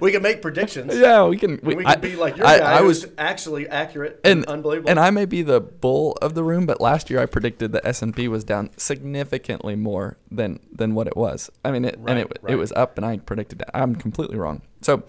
We 0.00 0.12
can 0.12 0.22
make 0.22 0.42
predictions. 0.42 0.94
Yeah, 1.04 1.26
we 1.26 1.36
can. 1.36 1.60
We, 1.62 1.74
We, 1.74 1.84
can 1.84 1.92
I, 1.92 1.96
be 1.96 2.16
like 2.16 2.36
your 2.36 2.46
I, 2.46 2.58
guy 2.58 2.78
I 2.78 2.80
was 2.80 3.06
actually 3.18 3.68
accurate 3.68 4.20
and, 4.24 4.40
and 4.40 4.46
unbelievable. 4.46 4.90
And 4.90 4.98
I 4.98 5.10
may 5.10 5.24
be 5.26 5.42
the 5.42 5.60
bull 5.60 6.16
of 6.22 6.34
the 6.34 6.42
room, 6.42 6.66
but 6.66 6.80
last 6.80 7.10
year 7.10 7.20
I 7.20 7.26
predicted 7.26 7.72
the 7.72 7.86
S 7.86 8.00
and 8.00 8.14
P 8.14 8.28
was 8.28 8.44
down 8.44 8.70
significantly 8.76 9.74
more 9.76 10.16
than 10.30 10.60
than 10.72 10.94
what 10.94 11.06
it 11.06 11.16
was. 11.16 11.50
I 11.64 11.72
mean, 11.72 11.84
it, 11.84 11.98
and 12.06 12.18
it 12.18 12.38
right. 12.42 12.54
it 12.54 12.56
was 12.56 12.72
up, 12.72 12.96
and 12.96 13.04
I 13.04 13.18
predicted 13.18 13.58
that. 13.58 13.70
I'm 13.76 13.96
completely 13.96 14.38
wrong. 14.38 14.62
So, 14.80 15.02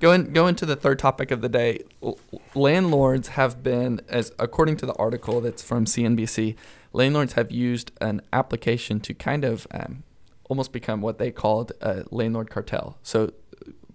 going 0.00 0.32
going 0.32 0.54
to 0.56 0.66
the 0.66 0.76
third 0.76 0.98
topic 0.98 1.30
of 1.30 1.42
the 1.42 1.48
day, 1.48 1.80
landlords 2.54 3.28
have 3.28 3.62
been, 3.62 4.00
as 4.08 4.32
according 4.38 4.78
to 4.78 4.86
the 4.86 4.94
article 4.94 5.40
that's 5.40 5.62
from 5.62 5.84
CNBC, 5.84 6.56
landlords 6.92 7.34
have 7.34 7.52
used 7.52 7.92
an 8.00 8.22
application 8.32 9.00
to 9.00 9.14
kind 9.14 9.44
of 9.44 9.66
um, 9.70 10.02
almost 10.48 10.72
become 10.72 11.00
what 11.00 11.18
they 11.18 11.30
called 11.30 11.72
a 11.80 12.04
landlord 12.10 12.50
cartel. 12.50 12.98
So, 13.02 13.32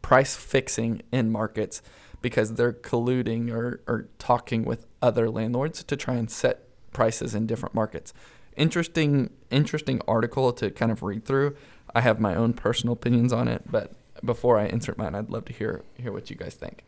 price 0.02 0.36
fixing 0.36 1.02
in 1.12 1.32
markets 1.32 1.82
because 2.22 2.54
they're 2.54 2.74
colluding 2.74 3.52
or, 3.52 3.82
or 3.88 4.08
talking 4.20 4.64
with 4.64 4.86
other 5.02 5.30
landlords 5.30 5.84
to 5.84 5.96
try 5.96 6.16
and 6.16 6.30
set 6.30 6.64
prices 6.94 7.34
in 7.34 7.48
different 7.48 7.74
markets. 7.74 8.14
Interesting, 8.56 9.32
interesting 9.50 10.02
article 10.08 10.52
to 10.54 10.70
kind 10.70 10.92
of 10.92 11.02
read 11.02 11.26
through. 11.26 11.56
I 11.96 12.02
have 12.02 12.20
my 12.20 12.36
own 12.36 12.54
personal 12.54 12.94
opinions 12.94 13.34
on 13.34 13.48
it, 13.48 13.64
but 13.70 13.94
before 14.24 14.60
I 14.60 14.66
insert 14.66 14.98
mine, 14.98 15.16
I'd 15.16 15.30
love 15.30 15.46
to 15.46 15.54
hear 15.54 15.84
hear 15.98 16.12
what 16.12 16.30
you 16.30 16.36
guys 16.36 16.54
think. 16.54 16.84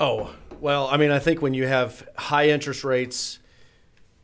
oh, 0.00 0.32
well, 0.60 0.88
I 0.88 0.96
mean, 0.96 1.10
I 1.10 1.18
think 1.18 1.42
when 1.42 1.54
you 1.54 1.66
have 1.66 2.08
high 2.16 2.48
interest 2.48 2.84
rates, 2.84 3.40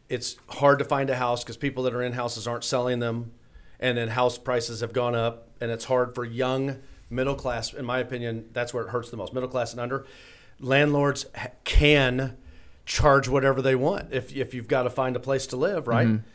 it's 0.08 0.36
hard 0.48 0.78
to 0.78 0.84
find 0.84 1.10
a 1.10 1.16
house 1.16 1.42
because 1.42 1.56
people 1.56 1.82
that 1.84 1.94
are 1.94 2.02
in 2.02 2.12
houses 2.12 2.46
aren't 2.46 2.64
selling 2.64 3.00
them. 3.00 3.32
And 3.80 3.98
then 3.98 4.08
house 4.08 4.38
prices 4.38 4.80
have 4.80 4.92
gone 4.92 5.14
up, 5.14 5.48
and 5.60 5.70
it's 5.70 5.84
hard 5.84 6.14
for 6.14 6.24
young 6.24 6.78
middle 7.14 7.34
class. 7.34 7.72
In 7.72 7.84
my 7.84 7.98
opinion, 7.98 8.48
that's 8.52 8.74
where 8.74 8.84
it 8.84 8.90
hurts 8.90 9.10
the 9.10 9.16
most. 9.16 9.32
Middle 9.32 9.48
class 9.48 9.72
and 9.72 9.80
under, 9.80 10.06
landlords 10.60 11.26
ha- 11.34 11.48
can 11.64 12.36
charge 12.86 13.28
whatever 13.28 13.62
they 13.62 13.74
want 13.74 14.12
if 14.12 14.34
if 14.36 14.52
you've 14.54 14.68
got 14.68 14.82
to 14.82 14.90
find 14.90 15.16
a 15.16 15.20
place 15.20 15.46
to 15.48 15.56
live, 15.56 15.88
right? 15.88 16.06
Mm-hmm. 16.06 16.26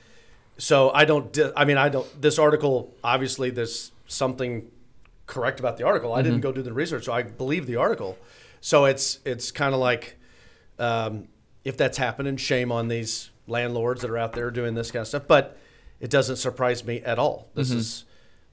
So 0.58 0.92
I 0.92 1.06
don't. 1.06 1.38
I 1.56 1.66
mean, 1.66 1.78
I 1.78 1.90
don't. 1.90 2.22
This 2.22 2.40
article 2.40 2.94
obviously 3.04 3.50
there's 3.50 3.92
something 4.08 4.70
correct 5.26 5.60
about 5.60 5.78
the 5.78 5.86
article. 5.86 6.14
I 6.14 6.22
didn't 6.22 6.40
mm-hmm. 6.40 6.42
go 6.42 6.52
do 6.52 6.62
the 6.62 6.74
research, 6.74 7.06
so 7.06 7.14
I 7.14 7.24
believe 7.24 7.66
the 7.66 7.78
article. 7.78 8.18
So 8.62 8.86
it's 8.86 9.20
it's 9.26 9.52
kind 9.52 9.74
of 9.74 9.80
like 9.80 10.18
um, 10.78 11.28
if 11.64 11.78
that's 11.78 11.98
happening, 11.98 12.38
shame 12.38 12.72
on 12.72 12.88
these 12.88 13.30
landlords 13.48 14.02
that 14.02 14.10
are 14.10 14.18
out 14.18 14.34
there 14.34 14.52
doing 14.52 14.76
this 14.76 14.92
kind 14.92 15.02
of 15.02 15.08
stuff. 15.08 15.24
But 15.28 15.58
it 16.00 16.10
doesn't 16.10 16.38
surprise 16.38 16.84
me 16.84 17.02
at 17.02 17.20
all. 17.20 17.50
This 17.54 17.70
mm-hmm. 17.70 17.80
is 17.80 18.06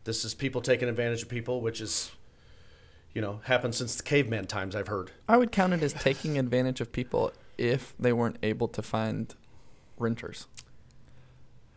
this 0.04 0.25
is 0.25 0.35
people 0.35 0.61
taking 0.61 0.88
advantage 0.88 1.23
of 1.23 1.28
people, 1.28 1.61
which 1.61 1.80
is 1.80 2.11
you 3.16 3.23
know 3.23 3.40
happened 3.44 3.75
since 3.75 3.96
the 3.96 4.02
caveman 4.02 4.46
times. 4.46 4.76
I've 4.76 4.88
heard. 4.88 5.11
I 5.26 5.38
would 5.38 5.50
count 5.50 5.73
it 5.73 5.82
as 5.82 5.94
taking 5.94 6.38
advantage 6.38 6.82
of 6.82 6.92
people 6.92 7.32
if 7.56 7.94
they 7.99 8.12
weren't 8.12 8.37
able 8.42 8.68
to 8.68 8.82
find 8.82 9.35
renters. 9.96 10.46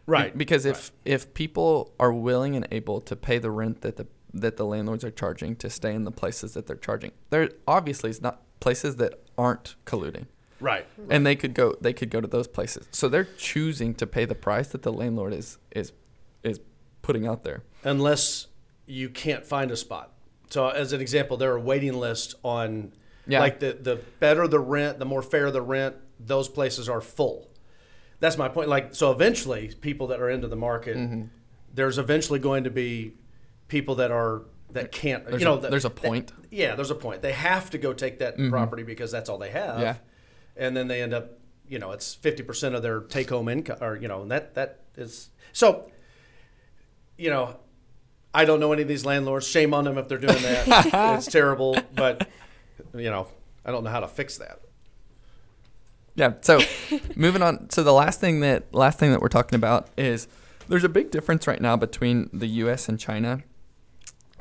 Be- 0.05 0.31
because 0.35 0.65
if 0.65 0.91
if 1.05 1.33
people 1.33 1.93
are 1.97 2.11
willing 2.11 2.57
and 2.57 2.67
able 2.71 2.99
to 2.99 3.15
pay 3.15 3.37
the 3.37 3.51
rent 3.51 3.79
that 3.81 3.95
the 3.95 4.07
that 4.33 4.57
the 4.57 4.65
landlords 4.65 5.05
are 5.05 5.11
charging 5.11 5.55
to 5.55 5.69
stay 5.69 5.93
in 5.95 6.03
the 6.03 6.11
places 6.11 6.55
that 6.55 6.67
they're 6.67 6.75
charging, 6.75 7.13
there 7.29 7.49
obviously 7.65 8.09
is 8.09 8.21
not 8.21 8.41
places 8.59 8.97
that 8.97 9.13
aren't 9.37 9.75
colluding. 9.85 10.25
right, 10.59 10.85
And 11.09 11.25
they 11.25 11.37
could 11.37 11.53
go 11.53 11.77
they 11.79 11.93
could 11.93 12.09
go 12.09 12.19
to 12.19 12.27
those 12.27 12.49
places. 12.49 12.85
So 12.91 13.07
they're 13.07 13.29
choosing 13.37 13.95
to 13.95 14.05
pay 14.05 14.25
the 14.25 14.35
price 14.35 14.67
that 14.69 14.81
the 14.81 14.91
landlord 14.91 15.33
is 15.33 15.57
is 15.71 15.93
is 16.43 16.59
putting 17.01 17.25
out 17.25 17.43
there. 17.45 17.63
unless 17.85 18.47
you 18.85 19.07
can't 19.09 19.45
find 19.45 19.71
a 19.71 19.77
spot. 19.77 20.11
So, 20.49 20.69
as 20.69 20.93
an 20.93 21.01
example, 21.01 21.37
there 21.37 21.51
are 21.51 21.59
waiting 21.59 21.93
lists 21.93 22.35
on 22.43 22.93
Yeah. 23.27 23.39
like 23.39 23.59
the 23.59 23.73
the 23.73 23.99
better 24.19 24.47
the 24.47 24.59
rent, 24.59 24.99
the 24.99 25.05
more 25.05 25.21
fair 25.21 25.51
the 25.51 25.61
rent. 25.61 25.95
Those 26.19 26.49
places 26.49 26.89
are 26.89 27.01
full. 27.01 27.49
That's 28.19 28.37
my 28.37 28.49
point. 28.49 28.67
Like, 28.67 28.93
so 28.95 29.11
eventually, 29.11 29.73
people 29.79 30.07
that 30.07 30.19
are 30.19 30.29
into 30.29 30.47
the 30.47 30.55
market, 30.57 30.97
Mm-hmm. 30.97 31.23
there's 31.73 31.97
eventually 31.97 32.39
going 32.39 32.65
to 32.65 32.69
be 32.71 33.13
people 33.67 33.95
that 33.95 34.11
are 34.11 34.41
that 34.71 34.91
can't. 34.91 35.25
There's 35.25 35.41
you 35.41 35.45
know, 35.45 35.57
a- 35.57 35.61
that- 35.61 35.71
there's 35.71 35.85
a 35.85 35.89
point. 35.89 36.31
Mm-hmm. 36.33 36.41
yeah, 36.51 36.75
there's 36.75 36.91
a 36.91 36.95
point. 36.95 37.21
They 37.21 37.31
have 37.31 37.69
to 37.71 37.77
go 37.77 37.93
take 37.93 38.19
that 38.19 38.35
property 38.49 38.83
because 38.83 39.11
that's 39.11 39.29
all 39.29 39.37
they 39.37 39.51
have. 39.51 39.79
Yeah. 39.79 39.95
and 40.57 40.75
then 40.75 40.87
they 40.89 41.01
end 41.01 41.13
up, 41.13 41.39
you 41.67 41.79
know, 41.79 41.91
it's 41.91 42.13
fifty 42.15 42.43
percent 42.43 42.75
of 42.75 42.81
their 42.81 42.99
take 43.01 43.29
home 43.29 43.47
income, 43.47 43.77
or 43.81 43.95
you 43.95 44.07
know, 44.07 44.21
and 44.23 44.31
that 44.31 44.55
that 44.55 44.79
is 44.97 45.29
so. 45.53 45.89
You 47.17 47.29
know, 47.29 47.59
I 48.33 48.45
don't 48.45 48.59
know 48.59 48.71
any 48.73 48.83
of 48.83 48.87
these 48.87 49.05
landlords. 49.05 49.47
Shame 49.47 49.73
on 49.73 49.85
them 49.85 49.97
if 49.97 50.07
they're 50.07 50.17
doing 50.17 50.41
that. 50.41 51.15
it's 51.17 51.27
terrible, 51.27 51.77
but 51.95 52.27
you 52.93 53.09
know, 53.09 53.27
I 53.65 53.71
don't 53.71 53.83
know 53.83 53.89
how 53.89 53.99
to 53.99 54.07
fix 54.07 54.37
that. 54.37 54.59
Yeah. 56.15 56.33
So 56.41 56.59
moving 57.15 57.41
on. 57.41 57.69
So 57.69 57.83
the 57.83 57.93
last 57.93 58.19
thing 58.19 58.41
that 58.41 58.73
last 58.73 58.99
thing 58.99 59.11
that 59.11 59.21
we're 59.21 59.29
talking 59.29 59.55
about 59.55 59.87
is 59.97 60.27
there's 60.67 60.83
a 60.83 60.89
big 60.89 61.11
difference 61.11 61.47
right 61.47 61.61
now 61.61 61.75
between 61.75 62.29
the 62.33 62.47
U.S. 62.47 62.89
and 62.89 62.99
China, 62.99 63.41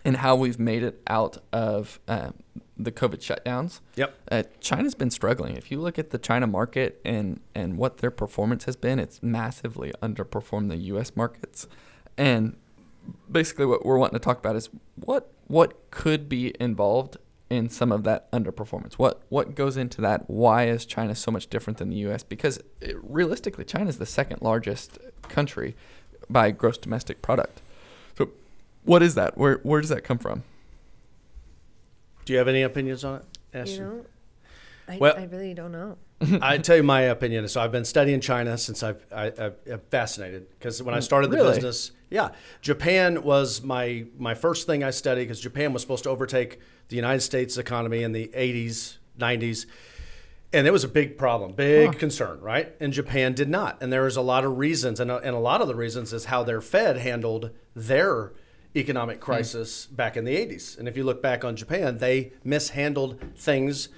and 0.04 0.18
how 0.18 0.36
we've 0.36 0.58
made 0.58 0.82
it 0.82 1.00
out 1.06 1.38
of 1.52 2.00
uh, 2.08 2.30
the 2.76 2.92
COVID 2.92 3.18
shutdowns. 3.18 3.80
Yep. 3.96 4.14
Uh, 4.30 4.42
China's 4.60 4.94
been 4.94 5.10
struggling. 5.10 5.56
If 5.56 5.70
you 5.70 5.80
look 5.80 5.98
at 5.98 6.10
the 6.10 6.18
China 6.18 6.46
market 6.46 7.00
and 7.04 7.40
and 7.54 7.76
what 7.78 7.98
their 7.98 8.10
performance 8.10 8.64
has 8.64 8.76
been, 8.76 8.98
it's 8.98 9.22
massively 9.22 9.92
underperformed 10.02 10.68
the 10.68 10.76
U.S. 10.76 11.16
markets. 11.16 11.66
And 12.16 12.56
basically, 13.30 13.66
what 13.66 13.84
we're 13.84 13.98
wanting 13.98 14.18
to 14.18 14.24
talk 14.24 14.38
about 14.38 14.56
is 14.56 14.70
what 14.96 15.32
what 15.46 15.90
could 15.90 16.28
be 16.28 16.54
involved 16.60 17.16
in 17.50 17.68
some 17.70 17.90
of 17.90 18.04
that 18.04 18.30
underperformance. 18.32 18.94
What 18.94 19.22
what 19.28 19.54
goes 19.54 19.76
into 19.76 20.00
that? 20.02 20.28
Why 20.28 20.66
is 20.68 20.84
China 20.84 21.14
so 21.14 21.30
much 21.30 21.48
different 21.48 21.78
than 21.78 21.90
the 21.90 21.96
U.S.? 21.96 22.22
Because 22.22 22.60
it, 22.80 22.96
realistically, 23.02 23.64
China 23.64 23.88
is 23.88 23.98
the 23.98 24.06
second 24.06 24.42
largest 24.42 24.98
country 25.22 25.74
by 26.28 26.50
gross 26.50 26.76
domestic 26.76 27.22
product. 27.22 27.62
So, 28.16 28.30
what 28.84 29.02
is 29.02 29.14
that? 29.14 29.38
Where 29.38 29.60
where 29.62 29.80
does 29.80 29.90
that 29.90 30.04
come 30.04 30.18
from? 30.18 30.44
Do 32.24 32.34
you 32.34 32.38
have 32.38 32.48
any 32.48 32.62
opinions 32.62 33.04
on 33.04 33.16
it, 33.20 33.24
Ashton? 33.54 33.76
You 33.76 33.80
know, 33.88 34.04
I, 34.86 34.98
Well- 34.98 35.16
I 35.16 35.24
really 35.24 35.54
don't 35.54 35.72
know. 35.72 35.96
I 36.20 36.58
tell 36.58 36.76
you 36.76 36.82
my 36.82 37.02
opinion. 37.02 37.46
So 37.48 37.60
I've 37.60 37.72
been 37.72 37.84
studying 37.84 38.20
China 38.20 38.58
since 38.58 38.82
I've, 38.82 39.04
I, 39.12 39.26
I've, 39.26 39.54
I'm 39.70 39.80
fascinated 39.90 40.48
because 40.50 40.82
when 40.82 40.94
I 40.94 40.98
mm, 40.98 41.02
started 41.02 41.30
the 41.30 41.36
Really? 41.36 41.54
business, 41.54 41.92
yeah, 42.10 42.30
Japan 42.60 43.22
was 43.22 43.62
my 43.62 44.06
my 44.18 44.34
first 44.34 44.66
thing 44.66 44.82
I 44.82 44.90
studied 44.90 45.24
because 45.24 45.40
Japan 45.40 45.72
was 45.72 45.82
supposed 45.82 46.04
to 46.04 46.10
overtake 46.10 46.58
the 46.88 46.96
United 46.96 47.20
States 47.20 47.56
economy 47.58 48.02
in 48.02 48.12
the 48.12 48.28
80s, 48.28 48.96
90s, 49.18 49.66
and 50.52 50.66
it 50.66 50.70
was 50.70 50.84
a 50.84 50.88
big 50.88 51.18
problem, 51.18 51.52
big 51.52 51.98
concern, 51.98 52.40
right? 52.40 52.74
And 52.80 52.92
Japan 52.92 53.34
did 53.34 53.48
not, 53.48 53.82
and 53.82 53.92
there 53.92 54.02
was 54.02 54.16
a 54.16 54.22
lot 54.22 54.44
of 54.44 54.56
reasons, 54.56 54.98
and 55.00 55.10
a, 55.10 55.18
and 55.18 55.36
a 55.36 55.38
lot 55.38 55.60
of 55.60 55.68
the 55.68 55.74
reasons 55.74 56.12
is 56.12 56.26
how 56.26 56.42
their 56.42 56.60
Fed 56.60 56.96
handled 56.96 57.50
their 57.76 58.32
economic 58.74 59.18
hmm. 59.18 59.24
crisis 59.24 59.86
back 59.86 60.16
in 60.16 60.24
the 60.24 60.34
80s. 60.34 60.78
And 60.78 60.88
if 60.88 60.96
you 60.96 61.04
look 61.04 61.22
back 61.22 61.44
on 61.44 61.56
Japan, 61.56 61.98
they 61.98 62.32
mishandled 62.42 63.20
things 63.36 63.90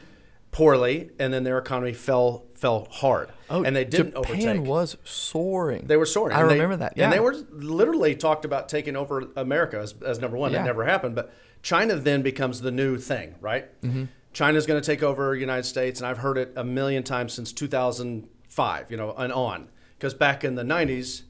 poorly, 0.53 1.11
and 1.19 1.33
then 1.33 1.45
their 1.45 1.59
economy 1.59 1.93
fell 1.93 2.45
fell 2.55 2.87
hard. 2.91 3.31
Oh, 3.49 3.63
and 3.65 3.75
they 3.75 3.85
didn't 3.85 4.15
Japan 4.15 4.35
overtake. 4.59 4.63
was 4.69 4.97
soaring. 5.05 5.87
They 5.87 5.97
were 5.97 6.05
soaring. 6.07 6.37
I 6.37 6.41
And 6.43 6.51
they- 6.51 6.55
remember 6.55 6.77
that. 6.77 6.93
Yeah. 6.97 7.05
And 7.05 7.13
they 7.13 7.21
were 7.21 7.35
literally 7.51 8.15
talked 8.15 8.45
about 8.45 8.69
taking 8.69 8.97
over 8.97 9.29
America 9.35 9.79
as, 9.79 9.95
as 10.05 10.19
number 10.21 10.37
one. 10.37 10.53
Yeah. 10.53 10.61
It 10.63 10.67
never 10.67 10.85
happened. 10.85 11.15
But 11.15 11.33
China 11.63 11.97
then 11.97 12.21
becomes 12.23 12.61
the 12.61 12.71
new 12.71 12.99
thing, 12.99 13.35
right? 13.41 13.81
Mm-hmm. 13.83 14.05
China's 14.35 14.67
going 14.67 14.81
to 14.81 14.85
take 14.87 15.03
over 15.03 15.35
United 15.35 15.65
States, 15.65 16.01
and 16.01 16.07
I've 16.07 16.19
heard 16.19 16.37
it 16.39 16.53
a 16.55 16.63
million 16.63 17.03
times 17.03 17.33
since 17.33 17.53
2005, 17.53 18.91
you 18.91 18.97
know, 18.97 19.13
and 19.17 19.33
on. 19.33 19.69
Because 19.99 20.15
back 20.15 20.45
in 20.45 20.55
the 20.55 20.63
90s, 20.63 21.23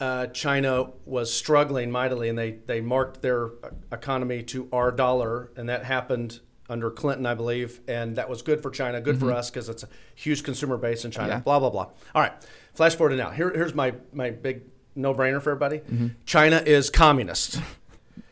uh, 0.00 0.26
China 0.26 0.90
was 1.04 1.32
struggling 1.32 1.90
mightily, 1.90 2.28
and 2.28 2.36
they, 2.38 2.52
they 2.66 2.80
marked 2.80 3.22
their 3.22 3.50
economy 3.92 4.42
to 4.42 4.68
our 4.72 4.90
dollar, 4.92 5.50
and 5.56 5.68
that 5.68 5.84
happened 5.84 6.40
under 6.68 6.90
Clinton, 6.90 7.26
I 7.26 7.34
believe, 7.34 7.80
and 7.86 8.16
that 8.16 8.28
was 8.28 8.42
good 8.42 8.62
for 8.62 8.70
China, 8.70 9.00
good 9.00 9.18
for 9.20 9.32
us 9.32 9.50
because 9.50 9.68
it's 9.68 9.82
a 9.82 9.88
huge 10.14 10.42
consumer 10.42 10.76
base 10.76 11.04
in 11.04 11.10
China. 11.10 11.28
Mm-hmm. 11.28 11.38
Yeah. 11.38 11.42
Blah 11.42 11.58
blah 11.60 11.70
blah. 11.70 11.90
All 12.14 12.22
right, 12.22 12.32
flash 12.74 12.94
forward 12.94 13.10
to 13.10 13.16
now. 13.16 13.30
Here, 13.30 13.50
here's 13.50 13.74
my 13.74 13.94
my 14.12 14.30
big 14.30 14.62
no 14.94 15.14
brainer 15.14 15.40
for 15.40 15.50
everybody. 15.50 15.78
Mm-hmm. 15.78 16.08
China 16.24 16.56
is 16.64 16.90
communist. 16.90 17.60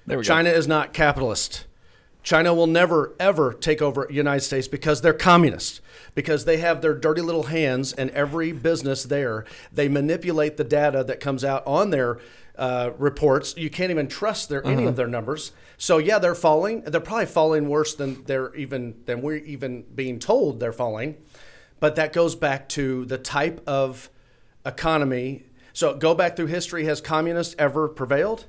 there 0.06 0.18
we 0.18 0.24
China 0.24 0.50
is 0.50 0.66
not 0.66 0.92
capitalist. 0.92 1.66
China 2.24 2.54
will 2.54 2.66
never 2.66 3.14
ever 3.20 3.52
take 3.52 3.80
over 3.80 4.08
United 4.10 4.40
States 4.40 4.66
because 4.66 5.02
they're 5.02 5.12
communist. 5.12 5.80
Because 6.14 6.44
they 6.46 6.56
have 6.56 6.80
their 6.80 6.94
dirty 6.94 7.20
little 7.20 7.44
hands 7.44 7.92
in 7.92 8.10
every 8.10 8.50
business 8.50 9.04
there. 9.04 9.44
They 9.72 9.88
manipulate 9.88 10.56
the 10.56 10.64
data 10.64 11.04
that 11.04 11.20
comes 11.20 11.44
out 11.44 11.64
on 11.66 11.90
their 11.90 12.18
uh, 12.56 12.90
reports. 12.98 13.56
You 13.56 13.68
can't 13.68 13.90
even 13.90 14.08
trust 14.08 14.48
their 14.48 14.64
any 14.66 14.84
of 14.86 14.96
their 14.96 15.06
numbers. 15.06 15.52
So 15.76 15.98
yeah, 15.98 16.18
they're 16.18 16.34
falling. 16.34 16.82
They're 16.82 17.00
probably 17.00 17.26
falling 17.26 17.68
worse 17.68 17.94
than 17.94 18.24
they're 18.24 18.54
even 18.54 18.94
than 19.06 19.20
we're 19.22 19.36
even 19.38 19.82
being 19.94 20.18
told 20.18 20.60
they're 20.60 20.72
falling. 20.72 21.16
But 21.80 21.96
that 21.96 22.12
goes 22.12 22.34
back 22.36 22.68
to 22.70 23.04
the 23.04 23.18
type 23.18 23.60
of 23.66 24.08
economy. 24.64 25.44
So 25.72 25.94
go 25.96 26.14
back 26.14 26.36
through 26.36 26.46
history. 26.46 26.84
Has 26.84 27.00
communist 27.00 27.54
ever 27.58 27.88
prevailed? 27.88 28.46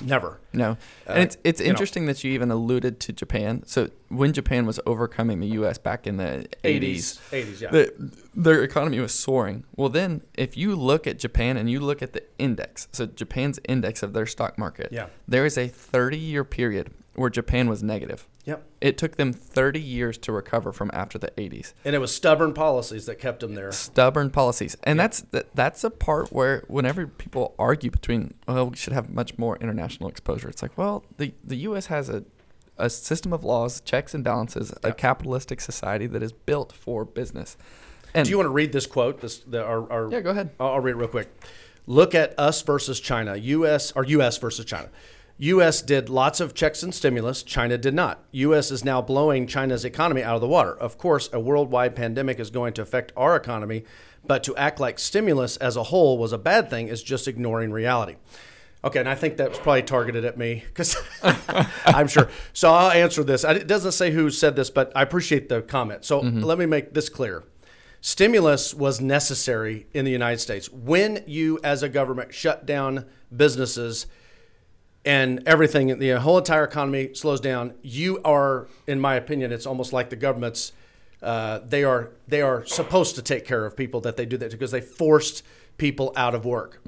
Never. 0.00 0.38
No, 0.52 0.76
and 1.06 1.18
Uh, 1.18 1.20
it's 1.22 1.36
it's 1.44 1.60
you 1.60 1.66
know. 1.66 1.70
interesting 1.70 2.06
that 2.06 2.22
you 2.22 2.32
even 2.32 2.50
alluded 2.50 3.00
to 3.00 3.12
Japan. 3.12 3.62
So 3.66 3.90
when 4.08 4.32
Japan 4.32 4.64
was 4.64 4.78
overcoming 4.86 5.40
the 5.40 5.48
U.S. 5.48 5.76
back 5.78 6.06
in 6.06 6.18
the 6.18 6.46
80s, 6.64 7.18
80s, 7.30 7.60
yeah. 7.60 7.70
the, 7.70 8.12
their 8.34 8.62
economy 8.62 9.00
was 9.00 9.12
soaring. 9.12 9.64
Well, 9.76 9.88
then 9.88 10.20
if 10.34 10.56
you 10.56 10.76
look 10.76 11.06
at 11.06 11.18
Japan 11.18 11.56
and 11.56 11.68
you 11.68 11.80
look 11.80 12.00
at 12.02 12.12
the 12.12 12.22
index, 12.38 12.86
so 12.92 13.06
Japan's 13.06 13.58
index 13.68 14.02
of 14.02 14.12
their 14.12 14.26
stock 14.26 14.56
market, 14.56 14.88
Yeah. 14.92 15.06
there 15.26 15.44
is 15.44 15.58
a 15.58 15.68
30-year 15.68 16.44
period 16.44 16.90
where 17.14 17.30
Japan 17.30 17.68
was 17.68 17.82
negative. 17.82 18.28
Yep. 18.48 18.64
It 18.80 18.96
took 18.96 19.16
them 19.16 19.34
30 19.34 19.78
years 19.78 20.16
to 20.18 20.32
recover 20.32 20.72
from 20.72 20.90
after 20.94 21.18
the 21.18 21.30
80s. 21.36 21.74
And 21.84 21.94
it 21.94 21.98
was 21.98 22.14
stubborn 22.14 22.54
policies 22.54 23.04
that 23.04 23.16
kept 23.16 23.40
them 23.40 23.54
there. 23.54 23.70
stubborn 23.72 24.30
policies 24.30 24.74
and 24.84 24.98
that's 24.98 25.20
that, 25.32 25.54
that's 25.54 25.84
a 25.84 25.90
part 25.90 26.32
where 26.32 26.64
whenever 26.66 27.06
people 27.06 27.54
argue 27.58 27.90
between 27.90 28.32
well 28.46 28.70
we 28.70 28.76
should 28.76 28.94
have 28.94 29.10
much 29.10 29.36
more 29.36 29.58
international 29.58 30.08
exposure 30.08 30.48
it's 30.48 30.62
like 30.62 30.76
well 30.78 31.04
the 31.18 31.34
the 31.44 31.56
US 31.68 31.86
has 31.86 32.08
a 32.08 32.24
a 32.78 32.88
system 32.88 33.34
of 33.34 33.44
laws 33.44 33.82
checks 33.82 34.14
and 34.14 34.24
balances 34.24 34.72
a 34.82 34.92
capitalistic 34.92 35.60
society 35.60 36.06
that 36.06 36.22
is 36.22 36.32
built 36.32 36.72
for 36.72 37.04
business 37.04 37.56
and 38.14 38.24
Do 38.24 38.30
you 38.30 38.38
want 38.38 38.46
to 38.46 38.52
read 38.52 38.72
this 38.72 38.86
quote? 38.86 39.20
This 39.20 39.38
the, 39.40 39.62
our, 39.62 39.92
our, 39.92 40.10
yeah 40.10 40.20
go 40.20 40.30
ahead 40.30 40.50
I'll, 40.58 40.68
I'll 40.68 40.80
read 40.80 40.92
it 40.92 40.96
real 40.96 41.08
quick. 41.08 41.28
Look 41.86 42.14
at 42.14 42.38
us 42.38 42.60
versus 42.60 43.00
China. 43.00 43.34
U.S. 43.34 43.92
or 43.92 44.04
U.S. 44.04 44.36
versus 44.36 44.66
China. 44.66 44.90
U.S. 45.38 45.82
did 45.82 46.08
lots 46.08 46.40
of 46.40 46.52
checks 46.52 46.82
and 46.82 46.92
stimulus. 46.92 47.44
China 47.44 47.78
did 47.78 47.94
not. 47.94 48.24
U.S. 48.32 48.72
is 48.72 48.84
now 48.84 49.00
blowing 49.00 49.46
China's 49.46 49.84
economy 49.84 50.22
out 50.22 50.34
of 50.34 50.40
the 50.40 50.48
water. 50.48 50.76
Of 50.76 50.98
course, 50.98 51.30
a 51.32 51.38
worldwide 51.38 51.94
pandemic 51.94 52.40
is 52.40 52.50
going 52.50 52.72
to 52.74 52.82
affect 52.82 53.12
our 53.16 53.36
economy, 53.36 53.84
but 54.26 54.42
to 54.44 54.56
act 54.56 54.80
like 54.80 54.98
stimulus 54.98 55.56
as 55.56 55.76
a 55.76 55.84
whole 55.84 56.18
was 56.18 56.32
a 56.32 56.38
bad 56.38 56.68
thing 56.68 56.88
is 56.88 57.02
just 57.02 57.28
ignoring 57.28 57.70
reality. 57.70 58.16
Okay, 58.84 59.00
and 59.00 59.08
I 59.08 59.14
think 59.14 59.36
that 59.36 59.50
was 59.50 59.58
probably 59.58 59.82
targeted 59.82 60.24
at 60.24 60.36
me 60.36 60.64
because 60.66 60.96
I'm 61.84 62.08
sure. 62.08 62.28
So 62.52 62.72
I'll 62.72 62.90
answer 62.90 63.22
this. 63.22 63.44
It 63.44 63.66
doesn't 63.66 63.92
say 63.92 64.10
who 64.10 64.30
said 64.30 64.56
this, 64.56 64.70
but 64.70 64.90
I 64.96 65.02
appreciate 65.02 65.48
the 65.48 65.62
comment. 65.62 66.04
So 66.04 66.20
mm-hmm. 66.20 66.42
let 66.42 66.58
me 66.58 66.66
make 66.66 66.94
this 66.94 67.08
clear. 67.08 67.44
Stimulus 68.00 68.74
was 68.74 69.00
necessary 69.00 69.86
in 69.92 70.04
the 70.04 70.12
United 70.12 70.38
States. 70.38 70.70
When 70.70 71.24
you, 71.26 71.58
as 71.64 71.82
a 71.82 71.88
government, 71.88 72.32
shut 72.32 72.66
down 72.66 73.06
businesses 73.36 74.06
and 75.04 75.42
everything, 75.46 75.98
the 75.98 76.20
whole 76.20 76.38
entire 76.38 76.64
economy 76.64 77.14
slows 77.14 77.40
down, 77.40 77.74
you 77.82 78.20
are, 78.24 78.66
in 78.86 79.00
my 79.00 79.14
opinion, 79.14 79.52
it's 79.52 79.66
almost 79.66 79.92
like 79.92 80.10
the 80.10 80.16
government's 80.16 80.72
uh, 81.20 81.58
they 81.66 81.82
are 81.82 82.10
they 82.28 82.42
are 82.42 82.64
supposed 82.64 83.16
to 83.16 83.22
take 83.22 83.44
care 83.44 83.66
of 83.66 83.76
people 83.76 84.00
that 84.02 84.16
they 84.16 84.24
do 84.24 84.36
that 84.36 84.52
because 84.52 84.70
they 84.70 84.80
forced 84.80 85.42
people 85.76 86.12
out 86.14 86.34
of 86.34 86.44
work. 86.44 86.80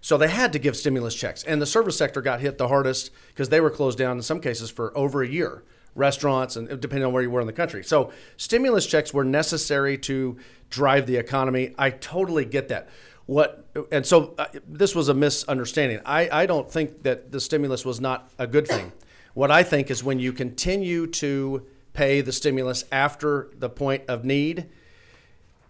So 0.00 0.16
they 0.18 0.28
had 0.28 0.52
to 0.54 0.58
give 0.58 0.76
stimulus 0.76 1.14
checks, 1.14 1.44
and 1.44 1.62
the 1.62 1.66
service 1.66 1.96
sector 1.96 2.20
got 2.20 2.40
hit 2.40 2.58
the 2.58 2.68
hardest 2.68 3.10
because 3.28 3.48
they 3.48 3.60
were 3.60 3.70
closed 3.70 3.98
down 3.98 4.16
in 4.16 4.22
some 4.22 4.40
cases 4.40 4.70
for 4.70 4.96
over 4.96 5.22
a 5.22 5.28
year. 5.28 5.62
Restaurants 5.94 6.56
and 6.56 6.68
depending 6.80 7.06
on 7.06 7.12
where 7.12 7.22
you 7.22 7.30
were 7.30 7.40
in 7.40 7.46
the 7.46 7.54
country. 7.54 7.82
So 7.82 8.12
stimulus 8.36 8.86
checks 8.86 9.14
were 9.14 9.24
necessary 9.24 9.96
to 9.98 10.36
drive 10.68 11.06
the 11.06 11.16
economy. 11.16 11.74
I 11.78 11.88
totally 11.88 12.44
get 12.44 12.68
that. 12.68 12.88
What 13.26 13.66
and 13.90 14.06
so 14.06 14.34
uh, 14.38 14.46
this 14.68 14.94
was 14.94 15.08
a 15.08 15.14
misunderstanding. 15.14 16.00
I, 16.06 16.28
I 16.30 16.46
don't 16.46 16.70
think 16.70 17.02
that 17.02 17.32
the 17.32 17.40
stimulus 17.40 17.84
was 17.84 18.00
not 18.00 18.30
a 18.38 18.46
good 18.46 18.68
thing. 18.68 18.92
What 19.34 19.50
I 19.50 19.62
think 19.64 19.90
is 19.90 20.02
when 20.02 20.18
you 20.18 20.32
continue 20.32 21.06
to 21.08 21.66
pay 21.92 22.20
the 22.20 22.32
stimulus 22.32 22.84
after 22.92 23.50
the 23.58 23.68
point 23.68 24.04
of 24.08 24.24
need, 24.24 24.68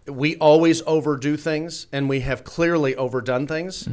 we 0.05 0.37
always 0.37 0.81
overdo 0.85 1.35
things 1.35 1.87
and 1.91 2.07
we 2.07 2.19
have 2.21 2.43
clearly 2.43 2.95
overdone 2.95 3.47
things. 3.47 3.87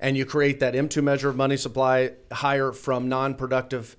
And 0.00 0.16
you 0.16 0.24
create 0.24 0.60
that 0.60 0.72
M2 0.74 1.02
measure 1.02 1.28
of 1.28 1.36
money 1.36 1.58
supply 1.58 2.12
higher 2.32 2.72
from 2.72 3.08
non 3.10 3.34
productive 3.34 3.96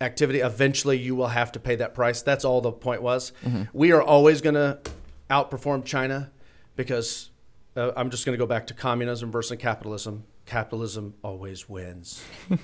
activity. 0.00 0.40
Eventually, 0.40 0.98
you 0.98 1.14
will 1.14 1.28
have 1.28 1.52
to 1.52 1.60
pay 1.60 1.76
that 1.76 1.94
price. 1.94 2.22
That's 2.22 2.44
all 2.44 2.60
the 2.60 2.72
point 2.72 3.02
was. 3.02 3.32
We 3.72 3.92
are 3.92 4.02
always 4.02 4.40
going 4.40 4.54
to 4.56 4.80
outperform 5.30 5.84
China 5.84 6.30
because 6.76 7.27
uh, 7.78 7.92
I'm 7.96 8.10
just 8.10 8.26
going 8.26 8.34
to 8.34 8.38
go 8.38 8.46
back 8.46 8.66
to 8.68 8.74
communism 8.74 9.30
versus 9.30 9.56
capitalism. 9.58 10.24
Capitalism 10.46 11.14
always 11.22 11.68
wins. 11.68 12.22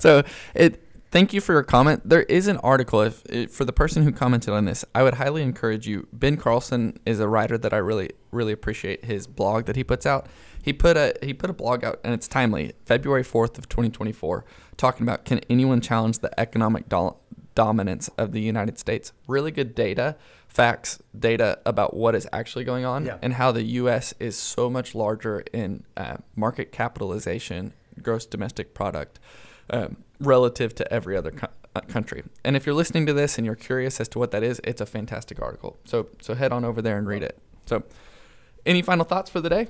So 0.00 0.22
it. 0.54 0.84
Thank 1.10 1.32
you 1.32 1.40
for 1.40 1.54
your 1.54 1.62
comment. 1.62 2.02
There 2.04 2.24
is 2.24 2.48
an 2.48 2.58
article. 2.58 3.00
If, 3.00 3.24
if 3.30 3.50
for 3.50 3.64
the 3.64 3.72
person 3.72 4.02
who 4.02 4.12
commented 4.12 4.52
on 4.52 4.66
this, 4.66 4.84
I 4.94 5.02
would 5.02 5.14
highly 5.14 5.42
encourage 5.42 5.88
you. 5.88 6.06
Ben 6.12 6.36
Carlson 6.36 6.98
is 7.06 7.18
a 7.18 7.26
writer 7.26 7.56
that 7.56 7.72
I 7.72 7.78
really 7.78 8.10
really 8.30 8.52
appreciate 8.52 9.06
his 9.06 9.26
blog 9.26 9.64
that 9.64 9.76
he 9.76 9.82
puts 9.82 10.04
out. 10.04 10.26
He 10.62 10.72
put 10.74 10.96
a 10.96 11.14
he 11.22 11.32
put 11.32 11.48
a 11.48 11.54
blog 11.54 11.82
out 11.82 11.98
and 12.04 12.12
it's 12.12 12.28
timely. 12.28 12.74
February 12.84 13.22
fourth 13.22 13.56
of 13.56 13.68
2024, 13.70 14.44
talking 14.76 15.02
about 15.02 15.24
can 15.24 15.40
anyone 15.48 15.80
challenge 15.80 16.18
the 16.18 16.38
economic 16.38 16.88
do- 16.90 17.16
dominance 17.62 18.08
of 18.16 18.30
the 18.32 18.40
United 18.40 18.78
States? 18.78 19.12
Really 19.26 19.50
good 19.50 19.74
data, 19.74 20.16
facts, 20.46 21.00
data 21.18 21.58
about 21.66 21.90
what 21.94 22.14
is 22.14 22.26
actually 22.32 22.64
going 22.64 22.84
on 22.84 23.04
Yeah. 23.06 23.18
and 23.20 23.32
how 23.34 23.50
the 23.52 23.64
U.S. 23.82 24.14
is 24.20 24.36
so 24.38 24.70
much 24.70 24.94
larger 24.94 25.40
in 25.52 25.82
uh, 25.96 26.18
market 26.36 26.70
capitalization, 26.70 27.72
gross 28.00 28.26
domestic 28.26 28.74
product, 28.74 29.18
um, 29.70 29.96
relative 30.20 30.72
to 30.76 30.92
every 30.92 31.16
other 31.16 31.32
co- 31.32 31.48
uh, 31.74 31.80
country. 31.80 32.22
And 32.44 32.54
if 32.56 32.64
you're 32.64 32.76
listening 32.82 33.06
to 33.06 33.12
this 33.12 33.38
and 33.38 33.44
you're 33.44 33.56
curious 33.70 34.00
as 34.00 34.08
to 34.10 34.18
what 34.20 34.30
that 34.30 34.42
is, 34.44 34.60
it's 34.62 34.80
a 34.80 34.86
fantastic 34.86 35.42
article. 35.42 35.76
So 35.84 36.08
so 36.20 36.34
head 36.34 36.52
on 36.52 36.64
over 36.64 36.80
there 36.80 36.96
and 36.96 37.06
read 37.08 37.22
it. 37.24 37.38
So, 37.66 37.82
any 38.64 38.82
final 38.82 39.04
thoughts 39.04 39.30
for 39.30 39.40
the 39.40 39.48
day? 39.50 39.66